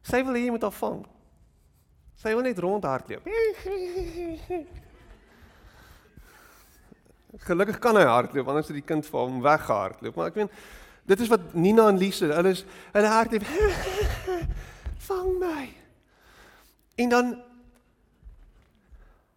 Sy 0.03 0.26
wil 0.28 0.36
hê 0.36 0.43
jy 0.49 0.55
moet 0.57 0.68
haar 0.68 0.76
vang. 0.84 1.05
Sy 2.20 2.36
wil 2.36 2.43
net 2.49 2.59
rondhardloop. 2.59 3.32
Gelukkig 7.43 7.79
kan 7.83 7.97
hy 7.99 8.05
hardloop, 8.07 8.47
anders 8.47 8.69
het 8.71 8.77
die 8.77 8.86
kind 8.86 9.05
vir 9.07 9.19
hom 9.19 9.41
weggehardloop. 9.43 10.15
Maar 10.15 10.31
ek 10.31 10.39
meen 10.39 10.51
dit 11.05 11.19
is 11.21 11.29
wat 11.29 11.51
Nina 11.53 11.89
en 11.91 11.99
Lise, 12.01 12.29
hulle 12.31 12.53
is 12.55 12.63
hulle 12.93 13.11
hardloop. 13.11 13.43
Vang 15.07 15.33
my. 15.41 15.65
En 17.03 17.11
dan 17.11 17.33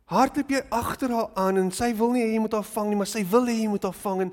hardloop 0.09 0.53
jy 0.55 0.61
agter 0.72 1.12
haar 1.12 1.32
aan 1.36 1.61
en 1.61 1.70
sy 1.74 1.90
wil 1.99 2.14
nie 2.14 2.22
hê 2.24 2.30
jy 2.32 2.40
moet 2.40 2.55
haar 2.57 2.64
vang 2.64 2.86
nie, 2.88 2.96
maar 2.96 3.11
sy 3.11 3.24
wil 3.28 3.49
hê 3.51 3.59
jy 3.59 3.68
moet 3.68 3.84
haar 3.84 3.96
vang 4.05 4.22
en 4.24 4.30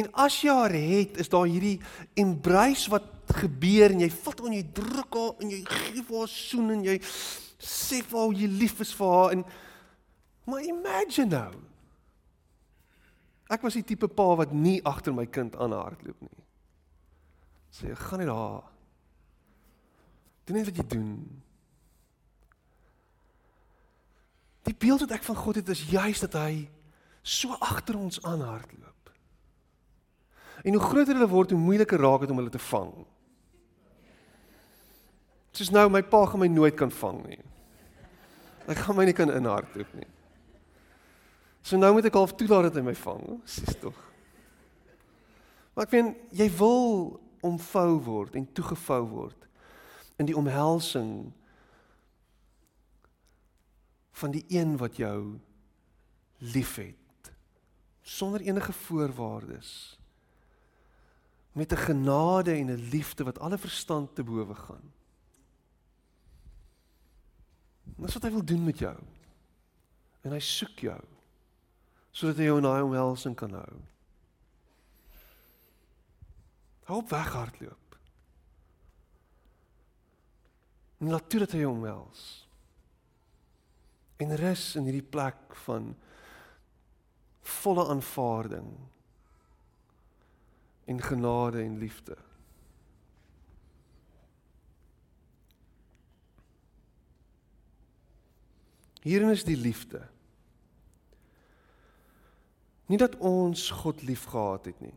en 0.00 0.06
as 0.22 0.36
jy 0.40 0.54
haar 0.54 0.72
het, 0.72 1.18
is 1.20 1.28
daar 1.28 1.48
hierdie 1.50 1.76
embrace 2.22 2.88
wat 2.92 3.34
gebeur 3.36 3.92
en 3.92 4.04
jy 4.04 4.08
vat 4.14 4.40
aan 4.40 4.54
jy 4.56 4.62
druk 4.78 5.18
haar 5.18 5.42
en 5.42 5.50
jy 5.52 5.58
gee 5.66 6.04
haar 6.08 6.30
soen 6.32 6.70
en 6.76 6.86
jy 6.86 6.96
sê 7.02 8.00
vir 8.00 8.16
haar 8.22 8.38
jy 8.38 8.48
lief 8.62 8.80
is 8.80 8.94
vir 8.96 9.12
haar 9.12 9.34
en 9.36 9.44
maar 10.48 10.64
imagine 10.64 11.28
nou 11.34 11.69
Ek 13.50 13.64
was 13.66 13.74
die 13.74 13.86
tipe 13.86 14.06
pa 14.06 14.28
wat 14.38 14.52
nie 14.54 14.78
agter 14.86 15.14
my 15.14 15.26
kind 15.26 15.56
aan 15.58 15.74
hardloop 15.74 16.20
nie. 16.22 16.44
Sê, 17.74 17.90
gaan 17.98 18.22
net 18.22 18.30
daar. 18.30 18.66
Doen 20.46 20.58
net 20.60 20.68
wat 20.70 20.78
jy 20.78 20.86
doen. 20.90 21.10
Die 24.68 24.76
beeld 24.76 25.02
wat 25.02 25.16
ek 25.18 25.26
van 25.26 25.38
God 25.38 25.58
het 25.58 25.72
is 25.74 25.88
juis 25.90 26.22
dat 26.22 26.36
hy 26.38 26.68
so 27.26 27.56
agter 27.58 27.98
ons 27.98 28.22
aan 28.26 28.42
hardloop. 28.44 29.12
En 30.62 30.76
hoe 30.76 30.82
groter 30.82 31.16
hulle 31.16 31.30
word, 31.30 31.54
hoe 31.54 31.60
moeiliker 31.60 32.00
raak 32.00 32.22
dit 32.22 32.30
om 32.30 32.38
hulle 32.42 32.52
te 32.52 32.62
vang. 32.70 32.92
Soos 35.56 35.72
nou 35.74 35.88
my 35.90 36.02
pa 36.06 36.22
gaan 36.28 36.42
my 36.44 36.50
nooit 36.52 36.76
kan 36.78 36.92
vang 36.94 37.22
nie. 37.26 37.42
Hy 38.68 38.76
gaan 38.78 38.98
my 38.98 39.06
nie 39.08 39.16
kan 39.16 39.32
inhardloop 39.34 39.94
nie. 39.98 40.10
So 41.62 41.76
nou 41.76 41.92
moet 41.92 42.08
ek 42.08 42.16
half 42.16 42.34
toelaat 42.34 42.70
dat 42.70 42.80
hy 42.80 42.84
my 42.86 42.94
vang. 42.96 43.26
Sis 43.44 43.76
tog. 43.80 43.96
Maar 45.74 45.86
ek 45.86 45.94
weet 45.94 46.38
jy 46.40 46.48
wil 46.58 47.20
omvou 47.46 47.92
word 48.04 48.34
en 48.36 48.48
toegevou 48.52 49.04
word 49.08 49.46
in 50.20 50.28
die 50.28 50.36
omhelsing 50.36 51.30
van 54.20 54.34
die 54.34 54.44
een 54.52 54.74
wat 54.80 54.98
jou 55.00 55.38
liefhet 56.52 56.96
sonder 58.04 58.42
enige 58.44 58.72
voorwaardes 58.72 59.70
met 61.56 61.72
'n 61.72 61.76
genade 61.76 62.52
en 62.52 62.70
'n 62.70 62.88
liefde 62.90 63.24
wat 63.24 63.38
alle 63.38 63.58
verstand 63.58 64.14
te 64.14 64.24
bowe 64.24 64.54
gaan. 64.54 64.92
Dis 67.96 68.14
wat 68.14 68.22
hy 68.22 68.30
wil 68.30 68.44
doen 68.44 68.64
met 68.64 68.78
jou. 68.78 68.96
En 70.20 70.30
hy 70.30 70.38
soek 70.38 70.78
jou 70.78 71.00
sodat 72.10 72.40
hy 72.40 72.48
jou 72.48 72.58
in 72.58 72.66
daai 72.66 72.82
omhelsing 72.82 73.36
kan 73.38 73.54
hou. 73.54 73.80
Hou 76.90 76.98
op 76.98 77.10
weghardloop. 77.12 77.98
En 81.00 81.12
laat 81.14 81.28
toe 81.30 81.40
dat 81.44 81.54
hy 81.54 81.62
jou 81.62 81.72
omhels. 81.72 82.24
En 84.20 84.36
rus 84.36 84.64
in 84.76 84.88
hierdie 84.90 85.06
plek 85.06 85.54
van 85.64 85.94
volle 87.60 87.86
aanvaarding 87.94 88.74
en 90.90 91.02
genade 91.02 91.62
en 91.62 91.78
liefde. 91.78 92.18
Hierin 99.00 99.32
is 99.32 99.44
die 99.44 99.56
liefde. 99.56 100.02
Nie 102.90 102.98
dat 102.98 103.16
ons 103.22 103.68
God 103.70 104.02
liefgehad 104.02 104.64
het 104.64 104.80
nie. 104.82 104.94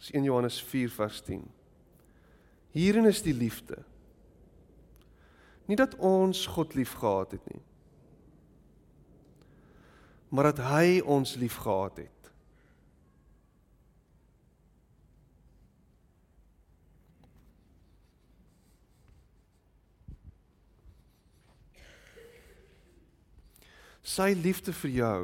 Dis 0.00 0.10
1 0.16 0.24
Johannes 0.24 0.62
4 0.64 0.90
vers 0.90 1.20
10. 1.26 1.42
Hierin 2.72 3.04
is 3.04 3.20
die 3.22 3.34
liefde. 3.34 3.82
Nie 5.68 5.76
dat 5.76 5.96
ons 6.00 6.46
God 6.46 6.72
liefgehad 6.74 7.34
het 7.36 7.50
nie. 7.52 7.60
Maar 10.28 10.48
dat 10.52 10.64
hy 10.70 11.02
ons 11.04 11.34
liefgehad 11.36 12.00
het. 12.00 12.32
Sy 24.00 24.32
liefde 24.40 24.72
vir 24.72 24.96
jou 24.96 25.22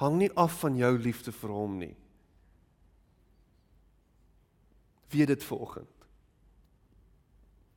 hang 0.00 0.18
nie 0.18 0.30
af 0.36 0.60
van 0.60 0.76
jou 0.76 0.92
liefde 0.98 1.32
vir 1.32 1.50
hom 1.54 1.78
nie. 1.78 1.94
Weet 5.14 5.30
dit 5.30 5.44
vanoggend. 5.44 6.06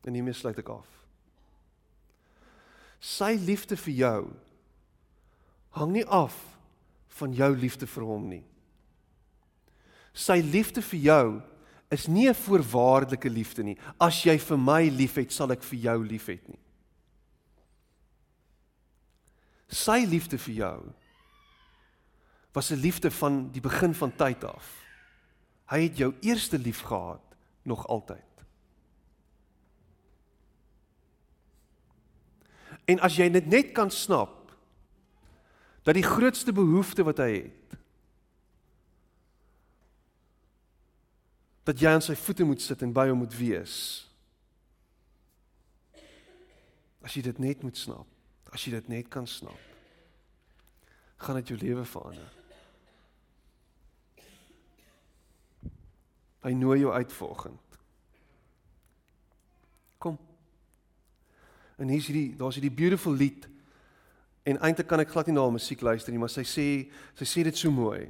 En 0.07 0.13
hiermee 0.13 0.33
sluit 0.33 0.57
ek 0.57 0.69
af. 0.73 0.87
Sy 3.03 3.35
liefde 3.37 3.77
vir 3.77 3.93
jou 3.93 4.21
hang 5.77 5.91
nie 5.93 6.05
af 6.09 6.33
van 7.19 7.33
jou 7.33 7.51
liefde 7.57 7.85
vir 7.89 8.05
hom 8.07 8.29
nie. 8.31 8.43
Sy 10.17 10.39
liefde 10.41 10.81
vir 10.81 10.99
jou 10.99 11.27
is 11.93 12.07
nie 12.07 12.27
'n 12.27 12.33
voorwaardelike 12.33 13.29
liefde 13.29 13.63
nie. 13.63 13.77
As 13.99 14.23
jy 14.25 14.37
vir 14.37 14.57
my 14.57 14.89
liefhet, 14.89 15.31
sal 15.31 15.51
ek 15.51 15.63
vir 15.63 15.79
jou 15.79 16.03
liefhet 16.03 16.47
nie. 16.49 16.59
Sy 19.69 20.05
liefde 20.05 20.37
vir 20.37 20.55
jou 20.55 20.93
was 22.57 22.69
'n 22.69 22.75
liefde 22.81 23.11
van 23.11 23.51
die 23.51 23.61
begin 23.61 23.93
van 23.93 24.15
tyd 24.15 24.43
af. 24.43 24.85
Hy 25.65 25.81
het 25.81 25.97
jou 25.97 26.15
eerste 26.19 26.59
lief 26.59 26.79
gehad 26.81 27.21
nog 27.61 27.87
altyd. 27.87 28.33
En 32.85 32.99
as 32.99 33.15
jy 33.15 33.29
dit 33.29 33.45
net 33.45 33.71
kan 33.71 33.91
snap 33.91 34.57
dat 35.83 35.93
die 35.93 36.03
grootste 36.03 36.53
behoefte 36.53 37.03
wat 37.03 37.17
hy 37.17 37.33
het 37.33 37.77
dat 41.63 41.79
jy 41.79 41.89
aan 41.89 42.01
sy 42.01 42.15
voete 42.15 42.43
moet 42.43 42.61
sit 42.61 42.81
en 42.81 42.93
by 42.93 43.07
hom 43.07 43.17
moet 43.17 43.37
wees. 43.37 44.07
As 47.01 47.13
jy 47.13 47.21
dit 47.21 47.39
net 47.39 47.61
moet 47.61 47.77
snap, 47.77 48.07
as 48.49 48.65
jy 48.65 48.71
dit 48.71 48.87
net 48.87 49.07
kan 49.07 49.27
snap, 49.27 49.59
gaan 51.17 51.35
dit 51.35 51.47
jou 51.47 51.59
lewe 51.59 51.85
verander. 51.85 52.36
Hy 56.47 56.53
nooi 56.55 56.79
jou 56.79 56.93
uit 56.93 57.13
vanoggend. 57.13 57.79
Kom. 59.99 60.15
En 61.75 61.91
hier's 61.91 62.07
hierdie 62.07 62.37
daar's 62.39 62.55
hierdie 62.55 62.71
beautiful 62.73 63.11
lied. 63.11 63.49
En 64.47 64.61
eintlik 64.63 64.87
kan 64.87 65.03
ek 65.03 65.11
glad 65.11 65.27
nie 65.27 65.35
na 65.35 65.43
musiek 65.51 65.83
luister 65.83 66.13
nie, 66.15 66.21
maar 66.21 66.31
sy 66.31 66.45
sê 66.47 66.67
sy 67.19 67.27
sê 67.27 67.43
dit 67.49 67.59
so 67.59 67.73
mooi. 67.73 68.05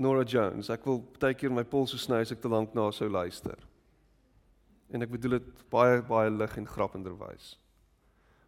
Nora 0.00 0.24
Jones. 0.24 0.70
Ek 0.72 0.86
wil 0.88 1.02
baie 1.20 1.36
keer 1.36 1.52
my 1.52 1.64
pols 1.68 1.92
sny 2.00 2.22
as 2.24 2.32
ek 2.32 2.40
te 2.40 2.48
lank 2.48 2.72
na 2.76 2.88
sou 2.94 3.08
luister. 3.12 3.60
En 4.90 5.04
ek 5.04 5.12
bedoel 5.12 5.38
dit 5.38 5.64
baie 5.72 6.00
baie 6.08 6.32
lig 6.32 6.56
en 6.56 6.68
grappenderwys. 6.68 7.54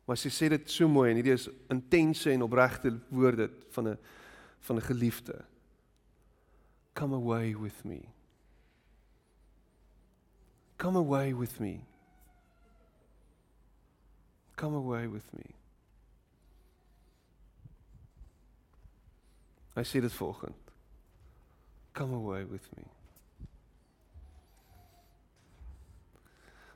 Maar 0.09 0.19
sy 0.19 0.33
sê 0.33 0.49
dit 0.53 0.73
so 0.73 0.89
mooi 0.91 1.11
en 1.11 1.21
hierdie 1.21 1.37
is 1.37 1.49
intense 1.71 2.33
en 2.33 2.49
opregte 2.49 2.97
woorde 3.13 3.51
van 3.77 3.93
'n 3.93 3.99
van 4.63 4.77
'n 4.77 4.89
geliefde. 4.89 5.52
Come 6.95 7.13
away 7.13 7.55
with 7.55 7.85
me. 7.85 8.09
Come 10.79 10.97
away 10.97 11.33
with 11.33 11.61
me. 11.61 11.85
Come 14.57 14.75
away 14.75 15.07
with 15.07 15.33
me. 15.33 15.55
Hy 19.75 19.83
sê 19.89 20.01
dit 20.05 20.13
volgens 20.13 20.63
come 21.93 22.15
away 22.15 22.45
with 22.45 22.69
me. 22.77 22.85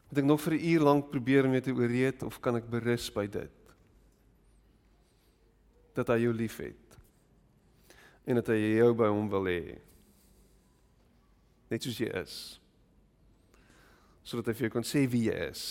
Moet 0.08 0.18
ek 0.22 0.24
nog 0.24 0.40
vir 0.40 0.54
'n 0.54 0.64
uur 0.70 0.80
lank 0.80 1.10
probeer 1.10 1.44
om 1.44 1.52
jou 1.52 1.60
te 1.60 1.74
ooreed 1.74 2.22
of 2.22 2.40
kan 2.40 2.56
ek 2.56 2.70
berus 2.70 3.10
by 3.12 3.26
dit? 3.26 3.74
Dat 5.94 6.08
hy 6.08 6.18
jou 6.22 6.32
liefhet. 6.32 6.98
En 8.24 8.34
dat 8.34 8.46
hy 8.46 8.76
jou 8.76 8.94
by 8.94 9.08
hom 9.08 9.28
wil 9.28 9.44
hê. 9.44 9.80
Net 11.70 11.82
soos 11.82 11.98
jy 11.98 12.10
is. 12.22 12.36
Sodat 14.26 14.50
hy 14.50 14.56
vir 14.58 14.68
jou 14.68 14.74
kan 14.76 14.86
sê 14.86 15.06
wie 15.10 15.26
jy 15.28 15.36
is. 15.48 15.64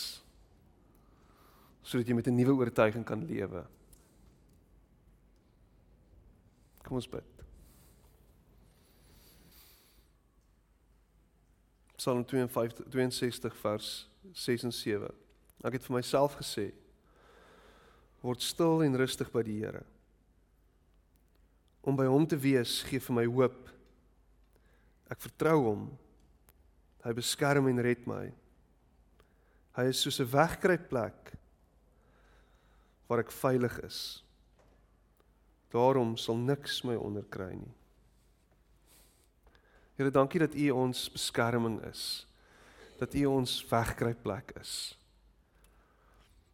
Sodat 1.83 2.07
jy 2.07 2.15
met 2.15 2.27
'n 2.27 2.35
nuwe 2.35 2.57
oortuiging 2.59 3.05
kan 3.05 3.25
lewe. 3.25 3.65
Kom 6.83 6.97
ons 6.97 7.07
bid. 7.07 7.23
Psalm 11.97 12.25
52 12.25 12.83
62 12.91 13.55
vers 13.55 14.09
6 14.33 14.63
en 14.63 14.71
7. 14.71 15.13
Ek 15.63 15.73
het 15.73 15.83
vir 15.83 15.95
myself 15.95 16.35
gesê 16.37 16.71
word 18.25 18.41
stil 18.41 18.83
en 18.85 18.97
rustig 18.97 19.29
by 19.33 19.43
die 19.45 19.59
Here. 19.61 19.83
Om 21.85 21.97
by 21.97 22.05
hom 22.09 22.25
te 22.25 22.37
wees 22.37 22.79
gee 22.89 22.99
vir 22.99 23.15
my 23.15 23.25
hoop. 23.25 23.74
Ek 25.11 25.21
vertrou 25.21 25.59
hom. 25.69 25.85
Hy 27.05 27.13
beskerm 27.13 27.69
en 27.69 27.81
red 27.85 28.05
my. 28.09 28.25
Hy 29.75 29.85
is 29.91 30.01
soos 30.01 30.19
'n 30.19 30.31
wegkruipplek 30.31 31.33
waar 33.07 33.19
ek 33.19 33.31
veilig 33.31 33.79
is. 33.83 34.23
Daarom 35.69 36.17
sal 36.17 36.37
niks 36.37 36.83
my 36.83 36.95
onderkry 36.95 37.53
nie. 37.53 37.73
Here, 39.95 40.11
dankie 40.11 40.39
dat 40.39 40.55
U 40.55 40.69
ons 40.71 41.09
beskerming 41.11 41.79
is. 41.87 42.25
Dat 42.99 43.13
U 43.13 43.25
ons 43.25 43.65
wegkruipplek 43.69 44.51
is. 44.59 44.97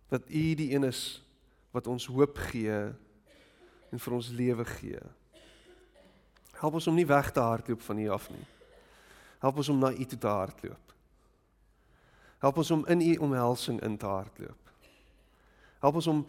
Dat 0.09 0.29
U 0.29 0.43
die 0.55 0.73
een 0.75 0.83
is 0.83 1.21
wat 1.71 1.87
ons 1.87 2.05
hoop 2.05 2.37
gee 2.51 2.93
en 3.91 3.99
vir 3.99 4.13
ons 4.13 4.29
lewe 4.29 4.65
gee. 4.65 5.01
Help 6.61 6.77
ons 6.77 6.87
om 6.87 6.95
nie 6.95 7.07
weg 7.09 7.31
te 7.33 7.41
hardloop 7.41 7.81
van 7.81 7.97
U 7.97 8.07
af 8.13 8.29
nie. 8.29 8.45
Help 9.41 9.57
ons 9.63 9.69
om 9.73 9.79
na 9.81 9.89
U 9.91 10.05
toe 10.05 10.19
te 10.19 10.29
hardloop. 10.29 10.93
Help 12.41 12.57
ons 12.57 12.71
om 12.71 12.85
in 12.85 13.01
U 13.01 13.15
omhelsing 13.27 13.81
in 13.81 13.97
te 13.97 14.05
hardloop. 14.05 14.73
Help 15.81 15.97
ons 15.97 16.07
om 16.07 16.21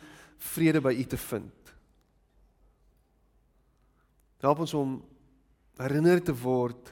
vrede 0.53 0.81
by 0.81 0.95
U 0.97 1.05
te 1.05 1.21
vind. 1.21 1.73
Help 4.41 4.65
ons 4.65 4.75
om 4.75 4.97
herinner 5.79 6.25
te 6.25 6.35
word 6.35 6.91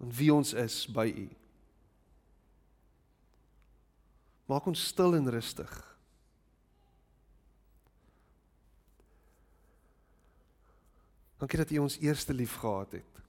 aan 0.00 0.10
wie 0.16 0.32
ons 0.34 0.52
is 0.58 0.82
by 0.90 1.06
U. 1.06 1.28
Maak 4.50 4.66
ons 4.66 4.88
stil 4.88 5.14
en 5.14 5.30
rustig. 5.30 5.91
Dankie 11.42 11.58
dat 11.58 11.70
U 11.70 11.78
ons 11.82 11.98
eerste 11.98 12.34
lief 12.34 12.54
gehad 12.54 12.92
het. 12.92 13.22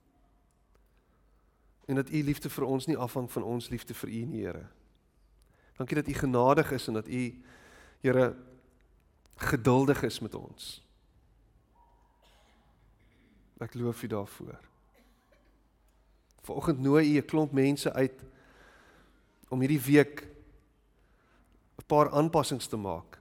En 1.90 1.98
dat 1.98 2.10
U 2.10 2.22
liefde 2.22 2.50
vir 2.50 2.64
ons 2.64 2.86
nie 2.86 2.96
afhang 2.96 3.26
van 3.32 3.42
ons 3.42 3.68
liefde 3.68 3.94
vir 3.94 4.08
U 4.08 4.20
nie, 4.30 4.44
Here. 4.44 4.68
Dankie 5.74 5.98
dat 5.98 6.08
U 6.08 6.14
genadig 6.14 6.70
is 6.72 6.86
en 6.86 6.94
dat 6.94 7.08
U 7.10 7.42
Here 8.06 8.36
geduldig 9.50 10.02
is 10.06 10.20
met 10.22 10.34
ons. 10.34 10.78
Ek 13.58 13.74
loof 13.74 14.02
U 14.02 14.06
daarvoor. 14.06 14.62
Vanoggend 16.46 16.78
nooi 16.78 17.16
u 17.16 17.18
'n 17.18 17.26
klomp 17.26 17.52
mense 17.52 17.92
uit 17.92 18.24
om 19.48 19.60
hierdie 19.60 19.80
week 19.80 20.22
'n 21.82 21.86
paar 21.86 22.10
aanpassings 22.10 22.66
te 22.66 22.76
maak. 22.76 23.18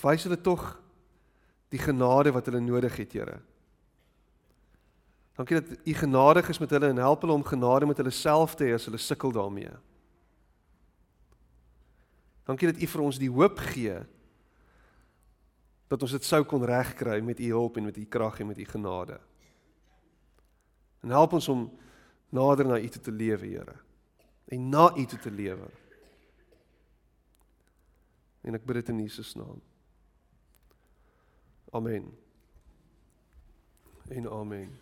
Wys 0.00 0.22
hulle 0.22 0.40
tog 0.40 0.81
die 1.72 1.80
genade 1.80 2.32
wat 2.34 2.46
hulle 2.48 2.60
nodig 2.60 2.96
het, 3.00 3.16
Here. 3.16 3.40
Dankie 5.38 5.60
dat 5.60 5.78
u 5.88 5.94
genadig 5.96 6.48
is 6.52 6.60
met 6.60 6.70
hulle 6.70 6.90
en 6.92 7.00
help 7.00 7.24
hulle 7.24 7.32
om 7.38 7.44
genade 7.44 7.88
met 7.88 7.96
hulle 7.96 8.12
self 8.12 8.54
te 8.54 8.68
hê 8.68 8.76
as 8.76 8.84
hulle 8.86 9.00
sukkel 9.00 9.32
daarmee. 9.32 9.72
Dankie 12.44 12.68
dat 12.68 12.82
u 12.82 12.86
vir 12.94 13.02
ons 13.02 13.18
die 13.18 13.30
hoop 13.32 13.62
gee 13.72 13.96
dat 15.92 16.04
ons 16.04 16.12
dit 16.16 16.24
sou 16.24 16.40
kon 16.48 16.64
regkry 16.64 17.18
met 17.20 17.40
u 17.40 17.48
hulp 17.52 17.76
en 17.76 17.88
met 17.88 17.96
u 18.00 18.04
krag 18.04 18.40
en 18.40 18.52
met 18.52 18.60
u 18.60 18.64
genade. 18.64 19.18
En 21.02 21.10
help 21.10 21.32
ons 21.32 21.48
om 21.48 21.66
nader 22.32 22.66
na 22.66 22.78
U 22.78 22.88
toe 22.88 23.02
te 23.02 23.12
lewe, 23.12 23.46
Here. 23.46 23.74
En 24.44 24.68
na 24.68 24.92
U 24.96 25.04
toe 25.06 25.18
te 25.18 25.30
lewe. 25.30 25.68
En 28.42 28.54
ek 28.54 28.64
bid 28.66 28.80
dit 28.80 28.92
in 28.94 29.02
Jesus 29.04 29.34
naam. 29.38 29.60
Amen. 31.72 32.12
En 34.08 34.28
amen. 34.28 34.78